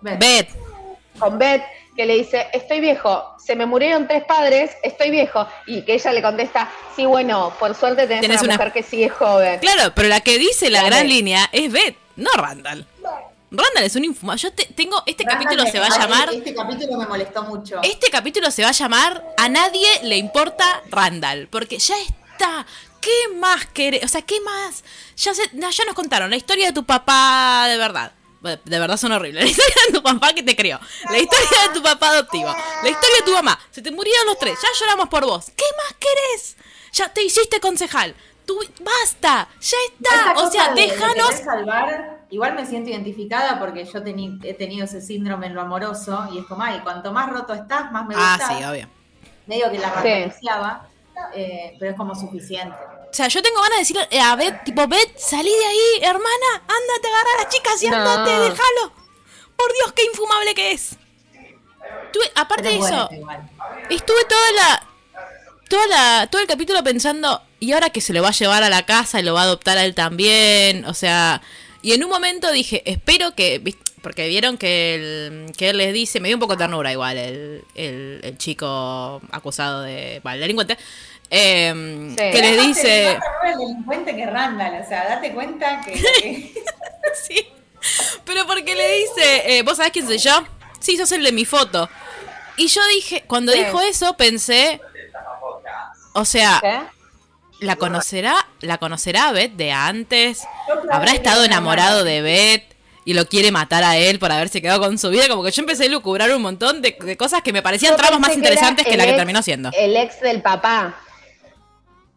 [0.00, 0.48] Beth.
[1.18, 1.62] Con Beth,
[1.96, 5.46] que le dice: Estoy viejo, se me murieron tres padres, estoy viejo.
[5.66, 9.60] Y que ella le contesta: Sí, bueno, por suerte tenés, una, mujer que sigue joven.
[9.60, 12.86] Claro, pero la que dice la gran línea es Beth, no Randall.
[13.50, 14.38] Randall es un infumado.
[14.38, 15.02] Yo tengo.
[15.06, 16.32] Este capítulo se va a llamar.
[16.32, 17.80] Este capítulo me molestó mucho.
[17.82, 21.48] Este capítulo se va a llamar A nadie le importa Randall.
[21.48, 22.66] Porque ya está.
[23.00, 24.04] ¿Qué más querés?
[24.04, 24.84] O sea, ¿qué más?
[25.16, 28.12] Ya, ya nos contaron la historia de tu papá de verdad.
[28.42, 29.44] De verdad son horribles.
[29.44, 30.80] La historia de tu papá que te crió.
[31.10, 32.48] La historia de tu papá adoptivo.
[32.82, 33.58] La historia de tu mamá.
[33.70, 34.58] Se te murieron los tres.
[34.62, 35.52] Ya lloramos por vos.
[35.54, 36.56] ¿Qué más querés?
[36.92, 38.14] Ya te hiciste concejal.
[38.46, 39.48] Tú, basta.
[39.60, 40.40] Ya está.
[40.40, 41.34] O sea, déjanos.
[41.34, 46.26] salvar, igual me siento identificada porque yo he tenido ese síndrome en lo amoroso.
[46.32, 48.38] Y es como, ay, cuanto más roto estás, más me gusta.
[48.40, 48.88] Ah, sí, obvio.
[49.46, 50.88] Medio que la referenciaba.
[51.34, 52.76] Eh, pero es como suficiente.
[53.10, 56.02] O sea, yo tengo ganas de decirle eh, a Beth, tipo, Beth, salí de ahí,
[56.02, 58.92] hermana, ándate, agarra a las chicas y andate, déjalo.
[59.56, 60.96] Por Dios, qué infumable que es.
[62.36, 63.08] aparte de eso,
[63.90, 64.86] estuve toda la,
[65.68, 68.68] toda la, todo el capítulo pensando, y ahora que se lo va a llevar a
[68.68, 71.42] la casa y lo va a adoptar a él también, o sea,
[71.82, 76.20] y en un momento dije, espero que, porque vieron que, el, que él les dice,
[76.20, 80.76] me dio un poco de ternura igual el, el, el chico acusado de, vale, delincuente,
[81.30, 83.18] eh, que les dice...
[83.44, 85.94] el delincuente que Randall, o sea, date cuenta que...
[87.26, 87.46] sí,
[88.24, 90.32] pero porque le dice, eh, ¿vos sabés quién soy yo?
[90.80, 91.88] Sí, sos el de mi foto.
[92.56, 94.80] Y yo dije, cuando dijo eso, pensé,
[96.12, 96.90] o sea,
[97.60, 100.42] ¿la conocerá, la conocerá Beth de antes?
[100.90, 102.70] ¿Habrá estado enamorado de Beth?
[103.04, 105.26] y lo quiere matar a él por haberse quedado con su vida.
[105.28, 108.36] Como que yo empecé a lucubrar un montón de, cosas que me parecían tramas más
[108.36, 109.70] interesantes que, la que terminó siendo.
[109.72, 110.94] El ex del papá.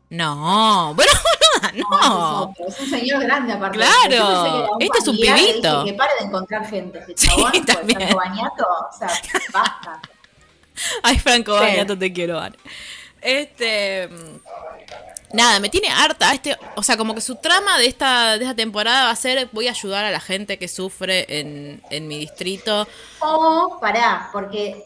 [0.10, 1.12] No, bueno,
[1.74, 2.54] no.
[2.68, 3.80] Es, un señor grande aparte.
[3.80, 5.86] Claro, este es un pibito.
[5.86, 7.04] Que, pare de encontrar gente.
[7.16, 8.00] Chabón, sí, también.
[8.00, 9.08] Franco Bañato, o sea,
[9.52, 10.00] basta.
[11.04, 12.56] Ay, Franco Bañato, te quiero, Ana.
[13.22, 14.08] Este.
[15.34, 16.32] Nada, me tiene harta.
[16.32, 19.50] Este, o sea, como que su trama de esta, de esta temporada va a ser:
[19.52, 22.88] voy a ayudar a la gente que sufre en, en mi distrito.
[23.20, 24.84] O, pará, porque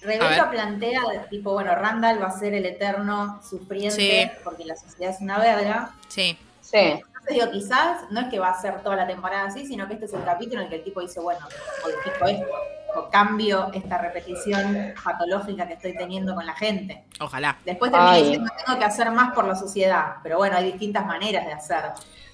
[0.00, 5.20] Rebeca plantea, tipo, bueno, Randall va a ser el eterno sufriente porque la sociedad es
[5.20, 5.90] una verga.
[6.08, 6.38] Sí.
[6.62, 7.00] Sí.
[7.28, 9.94] Entonces digo, quizás no es que va a ser toda la temporada así, sino que
[9.94, 11.40] este es el capítulo en el que el tipo dice, bueno,
[11.82, 12.46] modifico esto,
[12.96, 17.04] o cambio esta repetición patológica que estoy teniendo con la gente.
[17.20, 17.58] Ojalá.
[17.64, 21.44] Después termina diciendo, tengo que hacer más por la sociedad, pero bueno, hay distintas maneras
[21.44, 21.82] de hacer.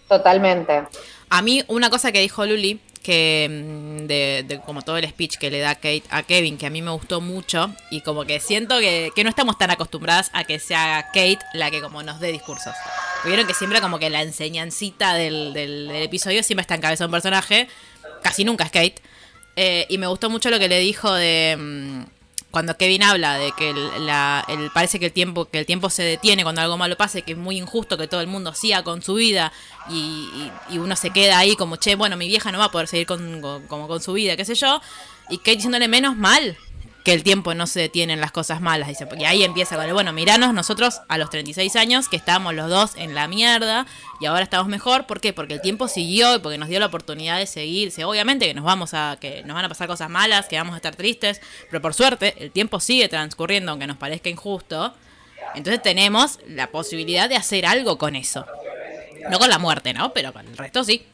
[0.08, 0.84] Totalmente.
[1.30, 5.50] A mí, una cosa que dijo Luli, que mm, de, como todo el speech que
[5.50, 8.80] le da Kate a Kevin, que a mí me gustó mucho, y como que siento
[8.80, 12.74] que, no estamos tan acostumbradas a que sea Kate la que como nos dé discursos.
[13.24, 17.06] Vieron que siempre como que la enseñancita del, del, episodio siempre está en cabeza de
[17.06, 17.68] un personaje,
[18.22, 19.02] casi nunca es Kate.
[19.56, 22.04] Eh, y me gustó mucho lo que le dijo de...
[22.54, 26.44] Cuando Kevin habla de que el, parece que el tiempo que el tiempo se detiene
[26.44, 29.14] cuando algo malo pase, que es muy injusto que todo el mundo siga con su
[29.14, 29.52] vida
[29.90, 33.08] y, uno se queda ahí como, che, bueno, mi vieja no va a poder seguir
[33.08, 34.80] con, como con su vida, qué sé yo,
[35.30, 36.56] y Kate diciéndole menos mal
[37.04, 38.88] que el tiempo no se detiene en las cosas malas.
[38.88, 42.70] Dice, y ahí empieza con bueno, miranos nosotros a los 36 años que estábamos los
[42.70, 43.86] dos en la mierda
[44.20, 45.06] y ahora estamos mejor.
[45.06, 45.34] ¿Por qué?
[45.34, 47.92] Porque el tiempo siguió y porque nos dio la oportunidad de seguir.
[48.04, 50.76] obviamente que nos vamos a, que nos van a pasar cosas malas, que vamos a
[50.76, 54.94] estar tristes, pero por suerte el tiempo sigue transcurriendo aunque nos parezca injusto.
[55.54, 58.46] Entonces tenemos la posibilidad de hacer algo con eso.
[59.28, 60.14] No con la muerte, ¿no?
[60.14, 61.04] Pero con el resto sí.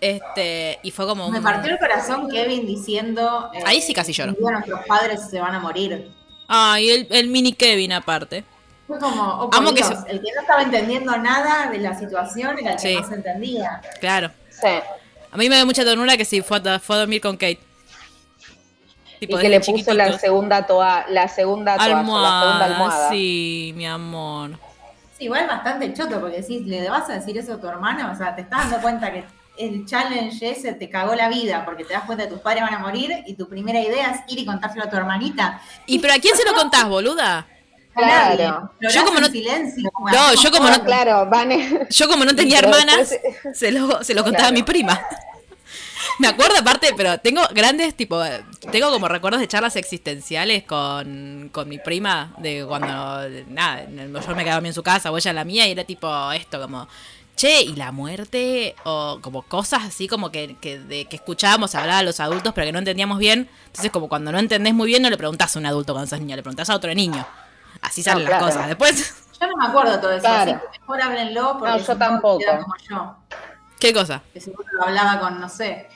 [0.00, 3.50] Este, y fue como Me partió el corazón Kevin diciendo...
[3.54, 4.34] Eh, Ahí sí casi lloro.
[4.38, 6.10] nuestros padres se van a morir.
[6.48, 8.44] Ah, y el, mini Kevin aparte.
[8.86, 9.50] Fue como, oh,
[10.08, 13.80] el que no estaba entendiendo nada de la situación era el que no se entendía.
[14.00, 14.30] Claro.
[14.50, 14.68] Sí.
[15.32, 17.58] A mí me da mucha ternura que sí fue a, fue a dormir con Kate.
[19.18, 23.10] y que le puso la segunda toa, la segunda almohada, la segunda almohada.
[23.10, 24.50] Sí, mi amor.
[25.18, 28.14] Sí, igual bastante choto, porque si le vas a decir eso a tu hermano, o
[28.14, 29.24] sea, te estás dando cuenta que
[29.58, 32.74] el challenge ese te cagó la vida porque te das cuenta que tus padres van
[32.74, 35.60] a morir y tu primera idea es ir y contárselo a tu hermanita.
[35.86, 37.46] ¿Y pero a quién se lo contás, boluda?
[37.94, 38.70] Claro.
[38.80, 41.30] Yo como no, silencio, no, yo como no, claro,
[41.88, 43.14] yo como no tenía hermanas,
[43.54, 45.00] se lo, se lo contaba a mi prima.
[46.18, 48.22] Me acuerdo aparte, pero tengo grandes, tipo,
[48.70, 52.88] tengo como recuerdos de charlas existenciales con, con mi prima, de cuando,
[53.48, 56.32] nada, yo me quedaba en su casa o ella en la mía, y era tipo
[56.32, 56.88] esto, como,
[57.36, 61.98] che, y la muerte, o como cosas así como que, que, de, que escuchábamos hablar
[61.98, 63.48] a los adultos, pero que no entendíamos bien.
[63.66, 66.18] Entonces, como cuando no entendés muy bien, no le preguntás a un adulto cuando sos
[66.18, 67.24] niño, le preguntás a otro niño.
[67.82, 68.66] Así salen las cosas.
[68.66, 69.14] Después.
[69.40, 72.42] Yo no me acuerdo todo eso, así que mejor háblenlo porque no, yo tampoco.
[72.42, 73.16] Como yo.
[73.78, 74.22] ¿Qué cosa?
[74.32, 75.90] Que seguro lo hablaba con, no sé.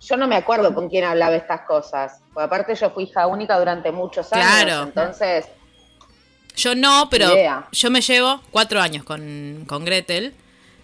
[0.00, 2.22] Yo no me acuerdo con quién hablaba estas cosas.
[2.32, 4.46] Porque aparte yo fui hija única durante muchos años.
[4.46, 4.82] Claro.
[4.84, 5.46] Entonces.
[6.56, 7.28] Yo no, pero
[7.70, 10.34] yo me llevo cuatro años con, con Gretel.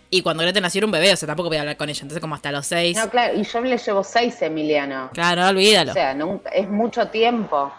[0.09, 2.01] Y cuando Gretel nació era un bebé, o sea, tampoco voy a hablar con ella.
[2.01, 2.97] Entonces, como hasta los seis.
[2.97, 5.11] No, claro, y yo le llevo seis, Emiliano.
[5.13, 5.91] Claro, olvídalo.
[5.91, 6.17] O sea,
[6.53, 7.73] es mucho tiempo.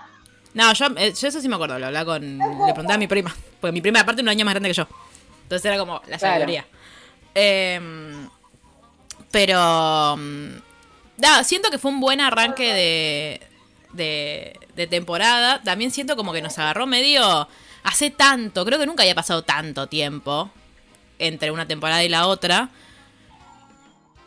[0.54, 2.38] No, yo, eh, yo, eso sí me acuerdo, lo hablaba con.
[2.38, 3.34] Le preguntaba a mi prima.
[3.62, 4.88] Porque mi prima, aparte, un año más grande que yo.
[5.44, 6.66] Entonces era como la sabiduría.
[7.34, 8.28] Em,
[9.32, 10.18] pero.
[10.18, 10.48] Mm,
[11.18, 13.42] no, siento que fue un buen arranque de,
[13.94, 15.62] de, de temporada.
[15.64, 17.48] También siento como que nos agarró medio.
[17.84, 20.52] Hace tanto, creo que nunca había pasado tanto tiempo
[21.20, 22.70] entre una temporada y la otra.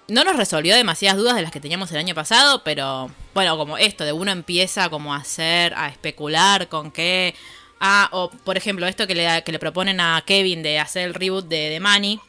[0.08, 3.78] No nos resolvió demasiadas dudas de las que teníamos el año pasado, pero bueno, como
[3.78, 7.34] esto, de uno empieza como a hacer, a especular con qué...
[7.80, 11.14] Ah, o por ejemplo, esto que le, que le proponen a Kevin de hacer el
[11.14, 12.20] reboot de The Money,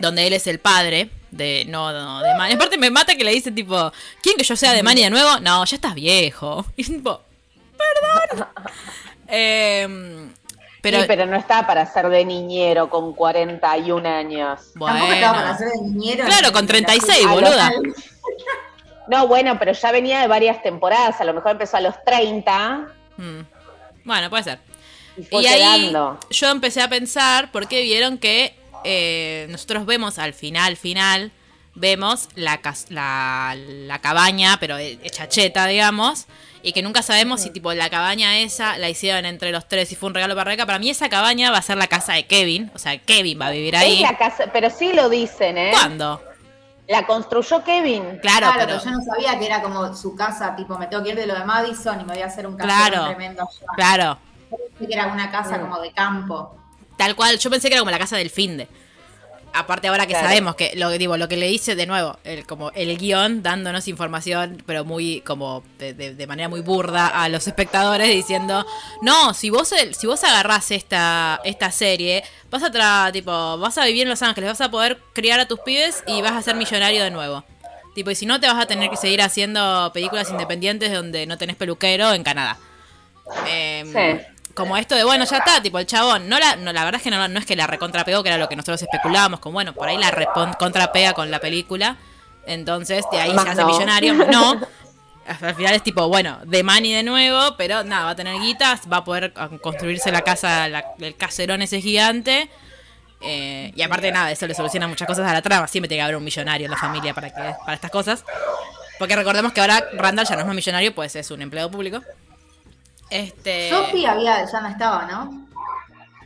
[0.00, 2.54] donde él es el padre de no, no de Manny.
[2.54, 3.92] Aparte me mata que le dice tipo,
[4.22, 5.40] ¿quién que yo sea de Manny de nuevo?
[5.40, 6.64] No, ya estás viejo.
[6.76, 7.20] Y tipo,
[7.76, 8.48] perdón.
[9.28, 10.28] eh,
[10.82, 14.60] pero, sí, pero no estaba para ser de niñero con 41 años.
[14.74, 14.96] Bueno.
[14.96, 16.24] Tampoco estaba para ser de niñero.
[16.24, 17.72] Claro, con 36, boluda.
[19.08, 21.18] No, bueno, pero ya venía de varias temporadas.
[21.22, 22.88] A lo mejor empezó a los 30.
[23.16, 23.40] Hmm.
[24.04, 24.58] Bueno, puede ser.
[25.30, 25.90] Y, ahí
[26.28, 31.32] yo empecé a pensar, porque vieron que eh, nosotros vemos al final, final,
[31.74, 32.60] vemos la,
[32.90, 36.26] la, la cabaña, pero hecha cheta, digamos
[36.62, 39.96] y que nunca sabemos si tipo la cabaña esa la hicieron entre los tres y
[39.96, 40.66] fue un regalo para Rebeca.
[40.66, 43.46] Para mí esa cabaña va a ser la casa de Kevin, o sea, Kevin va
[43.46, 44.00] a vivir ahí.
[44.00, 45.70] la casa, pero sí lo dicen, ¿eh?
[45.72, 46.22] ¿Cuándo?
[46.88, 48.18] La construyó Kevin.
[48.22, 48.82] Claro, pero...
[48.82, 51.34] yo no sabía que era como su casa, tipo, me tengo que ir de lo
[51.34, 54.18] de Madison y me voy a hacer un claro, tremendo Claro.
[54.50, 55.60] Pensé que era una casa mm.
[55.60, 56.56] como de campo.
[56.96, 58.68] Tal cual, yo pensé que era como la casa del finde.
[59.52, 62.70] Aparte ahora que sabemos que lo digo, lo que le hice de nuevo, el, como
[62.72, 68.64] el guion dándonos información, pero muy como de, manera muy burda a los espectadores diciendo,
[69.02, 73.84] no, si vos si vos agarrás esta, esta serie, vas a tra tipo, vas a
[73.84, 76.54] vivir en Los Ángeles, vas a poder criar a tus pibes y vas a ser
[76.54, 77.44] millonario de nuevo.
[77.94, 81.36] Tipo, y si no te vas a tener que seguir haciendo películas independientes donde no
[81.36, 82.58] tenés peluquero en Canadá.
[83.46, 84.24] Em, sí
[84.58, 86.28] como esto de, bueno, ya está, tipo el chabón.
[86.28, 88.38] No la, no, la verdad es que no, no es que la recontrapegó, que era
[88.38, 90.10] lo que nosotros especulábamos, con bueno, por ahí la
[90.58, 91.96] contrapega con la película.
[92.44, 94.14] Entonces, de ahí se hace millonario.
[94.14, 94.60] No.
[95.42, 98.80] Al final es tipo, bueno, de money de nuevo, pero nada, va a tener guitas,
[98.90, 102.50] va a poder construirse la casa, el caserón ese gigante.
[103.20, 105.68] Eh, y aparte, nada, eso le soluciona muchas cosas a la trama.
[105.68, 108.24] Siempre tiene que haber un millonario en la familia para, que, para estas cosas.
[108.98, 112.02] Porque recordemos que ahora Randall ya no es más millonario, pues es un empleado público.
[113.10, 113.70] Este...
[113.70, 115.48] Sophie había, ya no estaba, ¿no?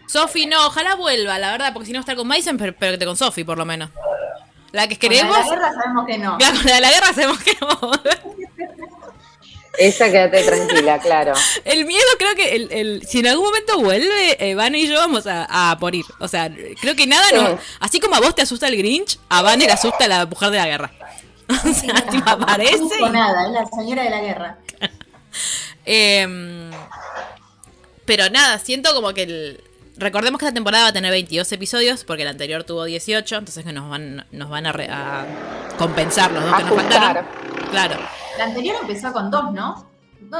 [0.06, 3.06] Sophie no, ojalá vuelva, la verdad, porque si no está con Mason, pero, pero que
[3.06, 3.90] con Sophie por lo menos.
[4.72, 5.36] La que queremos.
[5.36, 6.38] la de la guerra sabemos que no.
[6.64, 7.92] La, de la guerra sabemos que no.
[9.78, 11.32] Esa quédate tranquila, claro.
[11.64, 14.96] El miedo creo que el, el, si en algún momento vuelve, eh, Van y yo
[14.96, 16.04] vamos a, a morir.
[16.18, 17.58] O sea, creo que nada no.
[17.80, 20.58] Así como a vos te asusta el Grinch, a Van le asusta la mujer de
[20.58, 20.90] la guerra.
[21.52, 22.78] O sea, aparece.
[23.00, 24.58] No nada, es la señora de la guerra.
[25.84, 26.70] Em,
[28.04, 29.64] pero nada, siento como que el,
[29.96, 33.64] recordemos que esta temporada va a tener 22 episodios porque la anterior tuvo 18, entonces
[33.64, 35.26] que nos van, nos van a,
[35.78, 37.26] compensar los dos que nos faltaron.
[37.70, 37.96] Claro.
[38.38, 39.90] La anterior empezó con dos, ¿no?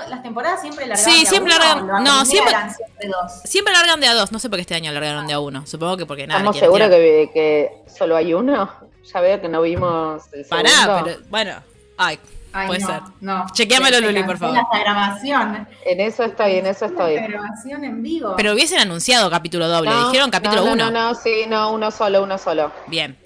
[0.09, 3.33] las temporadas siempre largan sí, siempre largan, no, siempre, siempre, dos.
[3.45, 4.33] siempre largan de a dos.
[4.33, 5.67] No sé por qué este año largaron de a uno.
[5.67, 6.41] Supongo que porque nada.
[6.41, 8.71] ¿Estamos seguros que, que, solo hay uno?
[9.13, 11.57] Ya veo que no vimos el Pará, pero bueno.
[11.99, 12.19] Ay,
[12.53, 13.01] puede ser.
[13.21, 13.47] No.
[13.53, 14.57] Chequeamelo, Luli, por favor.
[14.73, 15.69] La grabación.
[15.85, 17.17] En eso estoy, en eso estoy.
[17.17, 18.35] La grabación en vivo.
[18.37, 19.91] Pero hubiesen anunciado capítulo doble.
[20.07, 20.77] Dijeron capítulo uno.
[20.77, 22.73] No, no, no, sí, no, uno solo, uno solo.
[22.87, 23.17] Bien.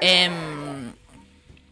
[0.00, 0.30] Eh,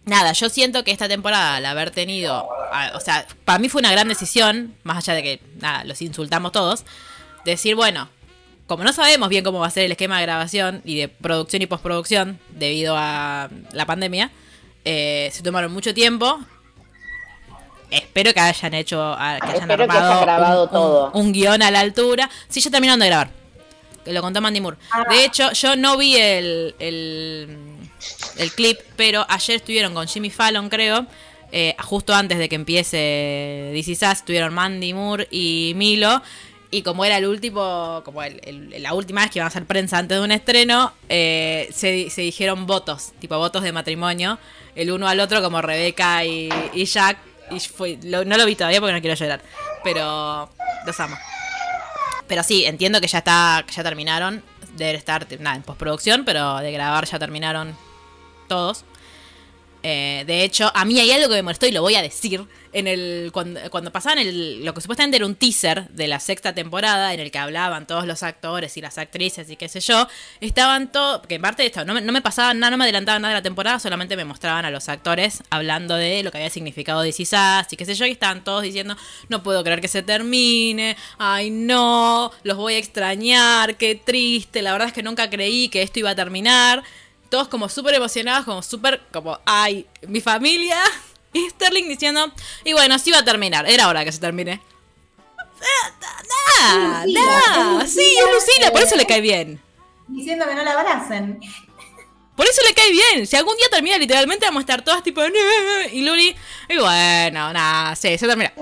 [0.05, 2.49] nada, yo siento que esta temporada, al haber tenido,
[2.95, 6.53] o sea, para mí fue una gran decisión, más allá de que, nada, los insultamos
[6.53, 6.85] todos,
[7.45, 8.09] decir, bueno,
[8.67, 11.63] como no sabemos bien cómo va a ser el esquema de grabación y de producción
[11.63, 14.31] y postproducción debido a la pandemia,
[14.85, 16.41] eh, se tomaron mucho tiempo.
[17.91, 21.11] Espero que hayan hecho, que hayan grabado un, todo.
[21.13, 22.31] Un, guion a la altura.
[22.49, 23.31] Sí, ya terminaron de grabar.
[24.05, 24.77] Que lo contó Mandy Moore.
[24.93, 25.05] Ah.
[25.11, 26.75] De hecho, yo no vi el
[28.37, 31.07] el clip, pero ayer estuvieron con Jimmy Fallon, creo,
[31.53, 36.23] eh, justo antes de que empiece DC Sass, estuvieron Mandy Moore y Milo.
[36.73, 40.17] Y como era el último, como la última vez que iban a hacer prensa antes
[40.17, 44.39] de un estreno, eh, se, dijeron votos, tipo votos de matrimonio,
[44.77, 46.49] el uno al otro como Rebeca y,
[46.85, 47.19] Jack.
[47.51, 49.41] Y fue, no lo vi todavía porque no quiero llorar,
[49.83, 50.49] pero
[50.87, 51.17] los amo.
[52.27, 54.43] Pero sí, entiendo que ya está, ya terminaron.
[54.77, 57.77] Debe estar nada, en postproducción, pero de grabar ya terminaron
[58.47, 58.85] todos.
[59.83, 62.47] Eh, de hecho, a mí hay algo que me molestó y lo voy a decir.
[62.73, 67.13] En el, cuando, pasaban el, lo que supuestamente era un teaser de la sexta temporada,
[67.13, 70.07] en el que hablaban todos los actores y las actrices y qué sé yo,
[70.41, 71.27] estaban todos.
[71.27, 73.35] Que en parte de esto, no me, no me pasaban nada, no me adelantaban nada
[73.35, 77.03] de la temporada, solamente me mostraban a los actores hablando de lo que había significado
[77.03, 78.97] de Sass y qué sé yo, y estaban todos diciendo:
[79.29, 84.71] No puedo creer que se termine, ay no, los voy a extrañar, qué triste, la
[84.73, 86.85] verdad es que nunca creí que esto iba a terminar
[87.31, 90.79] todos como súper emocionados, como súper, como, ay, mi familia.
[91.33, 92.33] Y Sterling diciendo,
[92.65, 94.61] y bueno, así va a terminar, era hora que se termine.
[96.59, 99.63] Nada, nada, sí, es Lucila, por eso le cae bien.
[100.09, 101.39] Diciendo que no la abracen.
[102.35, 103.27] Por eso le cae bien.
[103.29, 105.21] Si algún día termina, literalmente vamos a estar todas tipo.
[105.93, 106.35] Y Luli.
[106.69, 108.53] Y bueno, nada, sí, se termina.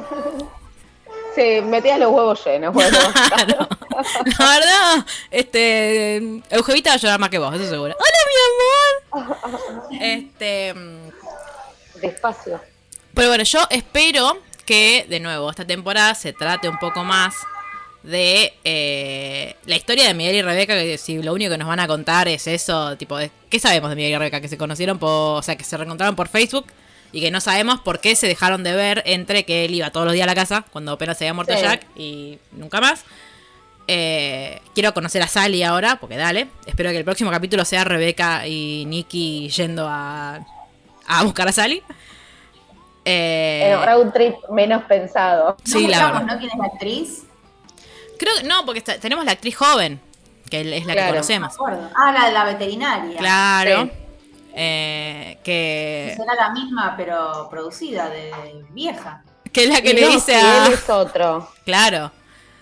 [1.35, 2.99] Sí, metías los huevos llenos, bueno.
[4.38, 6.17] La verdad, este.
[6.51, 7.97] Eugevita va a llorar más que vos, eso seguro.
[7.99, 10.03] ¡Hola, mi amor!
[10.03, 10.75] Este.
[12.01, 12.61] Despacio.
[13.14, 17.35] Pero bueno, yo espero que, de nuevo, esta temporada se trate un poco más
[18.03, 21.81] de eh, la historia de Miguel y Rebeca, que si lo único que nos van
[21.81, 24.41] a contar es eso, tipo, de, ¿qué sabemos de Miguel y Rebeca?
[24.41, 26.67] Que se conocieron por, o sea, que se reencontraron por Facebook
[27.12, 30.07] y que no sabemos por qué se dejaron de ver entre que él iba todos
[30.07, 33.05] los días a la casa cuando apenas se había muerto Jack y nunca más.
[33.90, 36.49] Eh, quiero conocer a Sally ahora, porque dale.
[36.66, 40.40] Espero que el próximo capítulo sea Rebeca y Nicky yendo a,
[41.07, 41.83] a buscar a Sally.
[43.07, 45.57] Eh, un trip menos pensado.
[45.64, 46.23] Sí, ¿No la verdad.
[46.27, 47.23] ¿No quién es la actriz?
[48.18, 49.99] Creo que no, porque tenemos la actriz joven,
[50.51, 51.57] que es la que conocemos.
[51.97, 53.18] ah, la de la veterinaria.
[53.18, 53.88] Claro.
[54.61, 56.14] Eh, que.
[56.16, 58.33] Será la misma, pero producida, de
[58.71, 59.23] vieja.
[59.53, 60.66] Que es la que le dice a.
[60.66, 61.49] Él es otro.
[61.64, 62.11] Claro.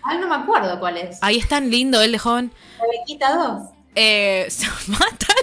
[0.05, 1.19] Ay, no me acuerdo cuál es.
[1.23, 2.53] Ahí es tan lindo él de joven.
[2.79, 3.63] Rebequita 2.
[3.95, 5.37] Eh, se matan.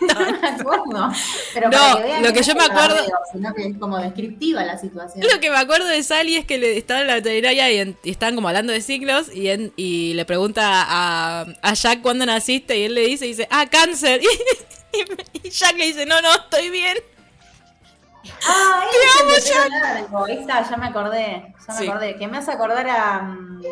[0.00, 1.12] No me acuerdo.
[1.52, 2.96] Pero no, lo que yo me acuerdo.
[3.32, 5.26] sino que es como descriptiva la situación.
[5.32, 8.10] Lo que me acuerdo de Sally es que le, estaba en la veterinaria y, y
[8.10, 12.84] están como hablando de siglos y, y le pregunta a, a Jack cuándo naciste y
[12.84, 14.20] él le dice, dice, ah, cáncer.
[14.75, 14.75] Y,
[15.50, 16.98] Jack le dice, no, no, estoy bien.
[18.46, 18.84] Ah,
[19.36, 20.24] es el largo.
[20.24, 21.54] Ahí está, ya me acordé.
[21.66, 22.16] Ya me acordé.
[22.16, 23.18] Que me hace acordar a.
[23.20, 23.62] Um,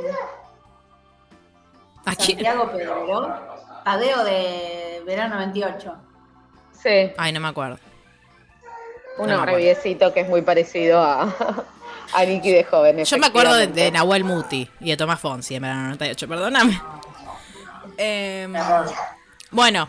[2.05, 3.55] ¿A Santiago Pedro.
[3.85, 5.97] Adeo de verano 28.
[6.83, 7.13] Sí.
[7.17, 7.79] Ay, no me acuerdo.
[9.17, 11.33] Un no que es muy parecido a,
[12.13, 13.05] a Nicky de joven.
[13.05, 16.81] Yo me acuerdo de, Nahuel Muti y de Tomás Fonsi en verano 98, perdóname.
[17.97, 18.53] Em,
[19.53, 19.89] bueno,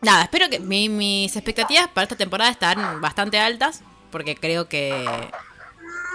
[0.00, 5.06] nada, espero que mis expectativas para esta temporada están bastante altas, porque creo que,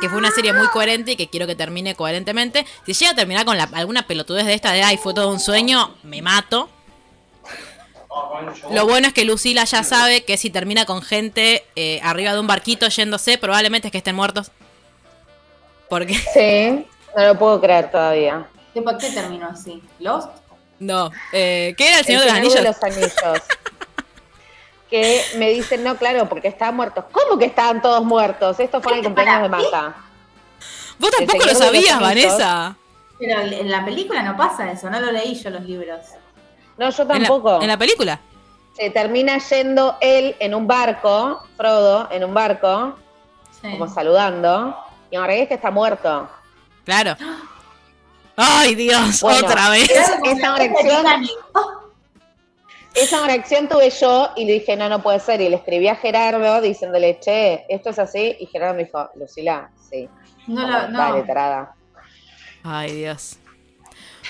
[0.01, 2.65] que fue una serie muy coherente y que quiero que termine coherentemente.
[2.85, 5.95] Si llega a terminar con alguna pelotudez de esta de, ay, fue todo un sueño,
[6.03, 6.69] me mato.
[8.71, 12.39] Lo bueno es que Lucila ya sabe que si termina con gente eh, arriba de
[12.39, 14.51] un barquito yéndose, probablemente es que estén muertos.
[15.89, 16.13] Porque...
[16.33, 18.47] Sí, no lo puedo creer todavía.
[18.73, 19.81] ¿Por qué terminó así?
[19.99, 20.29] ¿Lost?
[20.79, 22.55] No, eh, ¿qué era el Señor, de los Anillos?
[22.55, 23.13] De los Anillos.
[24.93, 27.05] Que me dicen, no, claro, porque estaban muertos.
[27.11, 28.59] ¿Cómo que estaban todos muertos?
[28.59, 29.95] Esto fue en el cumpleaños de Mata.
[30.99, 32.77] Vos tampoco lo sabías, Vanessa.
[33.17, 35.99] Pero en la película no pasa eso, no lo leí yo los libros.
[36.77, 37.59] No, yo tampoco.
[37.59, 38.19] ¿En la, película?
[38.77, 42.95] Se termina yendo él en un barco, Frodo, en un barco,
[43.63, 44.77] como saludando,
[45.09, 46.29] y en realidad es que está muerto.
[46.85, 47.17] Claro.
[48.35, 49.89] Ay, Dios, otra vez.
[49.89, 51.05] Esa reacción,
[52.93, 55.41] esa reacción tuve yo y le dije, no, no puede ser.
[55.41, 58.35] Y le escribí a Gerardo diciéndole, che, esto es así.
[58.39, 60.07] Y Gerardo me dijo, Lucila, sí.
[60.47, 60.97] No, lo, no.
[60.97, 61.75] Dale, tarada.
[62.63, 63.37] Ay, Dios.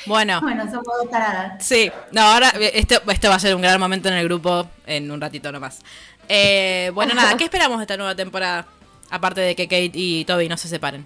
[0.06, 0.42] Bueno.
[0.42, 1.66] Bueno, somos dos taradas.
[1.66, 5.10] Sí, no, ahora esto, esto va a ser un gran momento en el grupo en
[5.12, 5.82] un ratito nomás.
[6.28, 8.66] Eh, bueno, nada, ¿qué esperamos de esta nueva temporada?
[9.10, 11.06] Aparte de que Kate y Toby no se separen.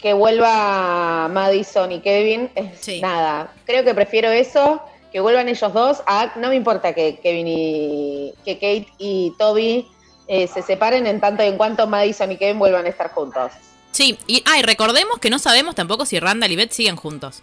[0.00, 2.50] Que vuelva Madison y Kevin.
[2.78, 3.00] Sí.
[3.00, 6.02] Nada, creo que prefiero eso, que vuelvan ellos dos.
[6.36, 9.88] no me importa que Kevin y que Kate y Toby
[10.28, 13.52] eh, se separen en tanto y en cuanto Madison y Kevin vuelvan a estar juntos.
[13.90, 17.42] Sí, y, ay, recordemos que no sabemos tampoco si Randall y Beth siguen juntos.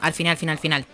[0.00, 0.84] Al final, final, final.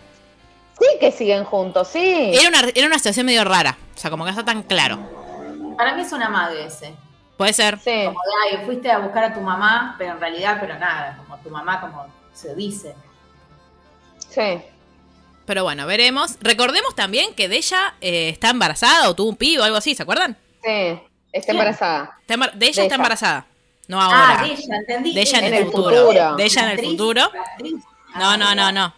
[0.79, 2.31] Sí que siguen juntos, sí.
[2.33, 3.77] Era una, era una situación medio rara.
[3.95, 4.99] O sea, como que no está tan claro.
[5.77, 6.93] Para mí es una madre ese.
[7.37, 7.79] Puede ser.
[7.79, 8.03] Sí.
[8.05, 11.37] Como de, ay, fuiste a buscar a tu mamá, pero en realidad, pero nada, como
[11.39, 12.95] tu mamá, como se dice.
[14.29, 14.61] Sí.
[15.45, 16.37] Pero bueno, veremos.
[16.41, 19.95] Recordemos también que de ella eh, está embarazada o tuvo un pibe o algo así,
[19.95, 20.37] ¿se acuerdan?
[20.63, 20.99] Sí,
[21.31, 22.17] está embarazada.
[22.53, 23.45] de ella está embarazada.
[23.87, 24.39] No ahora.
[24.39, 25.13] Ah, de ella, entendí.
[25.13, 26.35] De ella en, el, futuro.
[26.35, 27.31] De ella en el futuro.
[28.15, 28.93] No, no, no, no.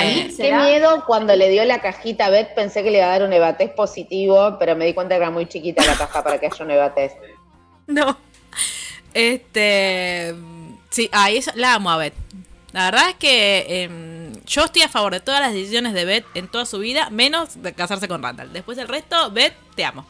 [0.00, 3.10] Eh, qué miedo cuando le dio la cajita a Beth, pensé que le iba a
[3.10, 6.38] dar un evatés positivo, pero me di cuenta que era muy chiquita la caja para
[6.38, 7.12] que haya un evatés.
[7.88, 8.16] No.
[9.12, 10.34] Este.
[10.88, 12.14] Sí, ahí la amo a Beth.
[12.72, 16.24] La verdad es que em, yo estoy a favor de todas las decisiones de Beth
[16.34, 18.52] en toda su vida, menos de casarse con Randall.
[18.52, 20.06] Después del resto, Beth, te amo.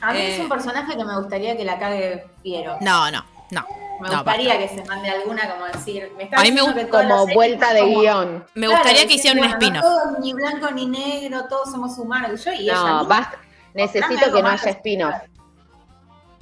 [0.00, 2.76] A mí es un eh, personaje que me gustaría que la cague Fiero.
[2.80, 3.64] No, no, no.
[4.00, 6.10] Me gustaría que se mande alguna como decir.
[6.16, 8.44] Me a mí me gusta como vuelta de guion.
[8.54, 9.82] Me gustaría que hicieran un spin-off.
[9.82, 12.44] Todos ni blanco ni negro, todos somos humanos.
[12.44, 13.38] Yo y no, basta.
[13.72, 15.14] Necesito que no haya spin-off.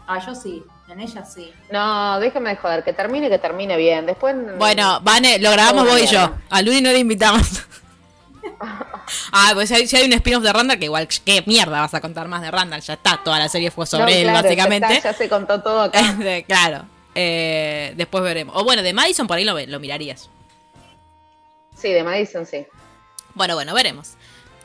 [0.07, 0.65] Ah, yo sí.
[0.93, 1.51] En ella sí.
[1.71, 4.05] No, déjame de joder, que termine, que termine bien.
[4.05, 4.37] Después.
[4.59, 6.31] Bueno, Vane, lo grabamos vos y yo.
[6.51, 7.63] A Luni no le invitamos.
[9.33, 12.29] ah, pues si hay, un spin-off de Randall, que igual, ¿qué mierda vas a contar
[12.29, 12.83] más de Randall?
[12.83, 15.01] Ya está, toda la serie fue sobre él, básicamente.
[15.03, 16.15] Ya, se contó todo acá.
[16.47, 16.85] claro.
[17.15, 18.55] Eh, después veremos.
[18.59, 20.29] O bueno, de Madison por ahí lo, lo mirarías.
[21.75, 22.67] Sí, de Madison sí.
[23.33, 24.11] Bueno, bueno, veremos.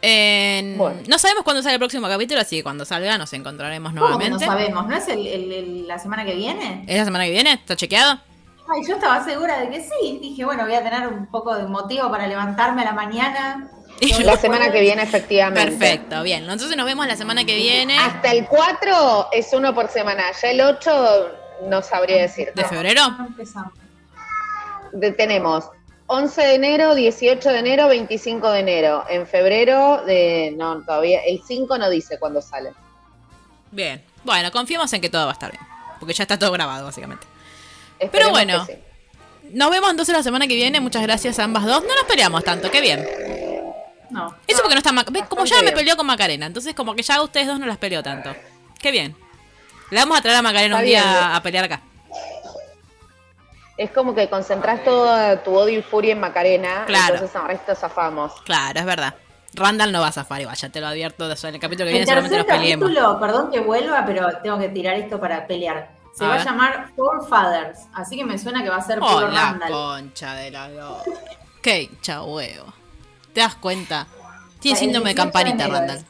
[0.01, 4.31] No sabemos cuándo sale el próximo capítulo, así que cuando salga nos encontraremos nuevamente.
[4.31, 4.87] no sabemos?
[4.87, 6.83] ¿No es el, la semana que viene?
[6.87, 7.53] ¿Es la semana que viene?
[7.53, 8.19] ¿Está chequeado?
[8.69, 10.19] Ay, yo estaba segura de que sí.
[10.21, 13.71] Dije, bueno, voy a tener un poco de motivo para levantarme a la mañana.
[14.23, 15.71] La semana que viene, efectivamente.
[15.71, 16.43] Perfecto, bien.
[16.43, 17.97] Entonces nos vemos la semana que viene.
[17.97, 20.23] Hasta el 4 es uno por semana.
[20.39, 21.31] Ya el 8
[21.63, 22.51] no sabría decir.
[22.53, 23.01] ¿De febrero?
[25.17, 25.71] tenemos
[26.07, 29.03] 11 de enero, 18 de enero, 25 de enero.
[29.09, 32.71] En febrero, de, no, todavía, el 5 no dice cuándo sale.
[33.71, 34.01] Bien.
[34.23, 35.63] Bueno, confiamos en que todo va a estar bien.
[35.99, 37.27] Porque ya está todo grabado, básicamente.
[38.11, 38.65] Pero bueno,
[39.51, 40.79] nos vemos entonces la semana que viene.
[40.79, 41.83] Muchas gracias a ambas dos.
[41.83, 43.05] No nos peleamos tanto, qué bien.
[44.09, 44.33] No.
[44.47, 47.47] Eso porque no está Como ya me peleó con Macarena, entonces como que ya ustedes
[47.47, 48.33] dos no las peleó tanto.
[48.79, 49.15] Qué bien.
[49.89, 51.81] Le vamos a traer a Macarena un día a pelear acá.
[53.77, 57.15] Es como que concentras todo tu odio y furia en Macarena, claro.
[57.15, 58.33] entonces al resto zafamos.
[58.41, 59.13] Claro, es verdad.
[59.53, 61.25] Randall no va a zafar igual, ya te lo advierto.
[61.25, 62.91] En el capítulo que viene solamente nos peleemos.
[63.19, 65.95] Perdón que vuelva, pero tengo que tirar esto para pelear.
[66.13, 69.07] Se va a llamar Four Fathers, así que me suena que va a ser oh,
[69.07, 70.69] puro la concha de la
[71.61, 71.89] Qué
[72.25, 72.73] huevo.
[73.33, 74.07] ¿Te das cuenta?
[74.59, 76.03] Tiene síndrome de campanita, Randall.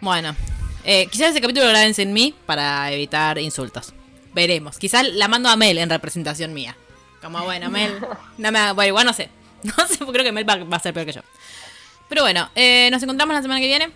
[0.00, 0.34] Bueno,
[0.82, 3.94] eh, quizás ese capítulo lo graben sin mí para evitar insultos.
[4.34, 4.78] Veremos.
[4.78, 6.76] Quizás la mando a Mel en representación mía.
[7.20, 7.98] Como, bueno, Mel.
[8.38, 9.30] No me, bueno, igual no sé.
[9.62, 11.20] No sé, creo que Mel va, a ser peor que yo.
[12.08, 13.90] Pero bueno, eh, nos encontramos la semana que viene.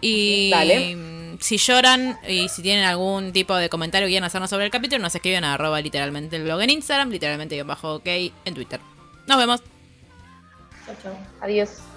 [0.00, 0.50] Y.
[0.50, 4.70] Dale si lloran y si tienen algún tipo de comentario que quieran hacernos sobre el
[4.70, 8.80] capítulo, nos escriben a arroba literalmente el blog en Instagram, literalmente bajo ok en Twitter.
[9.26, 9.62] Nos vemos.
[10.86, 11.18] Chao, chao.
[11.40, 11.95] Adiós.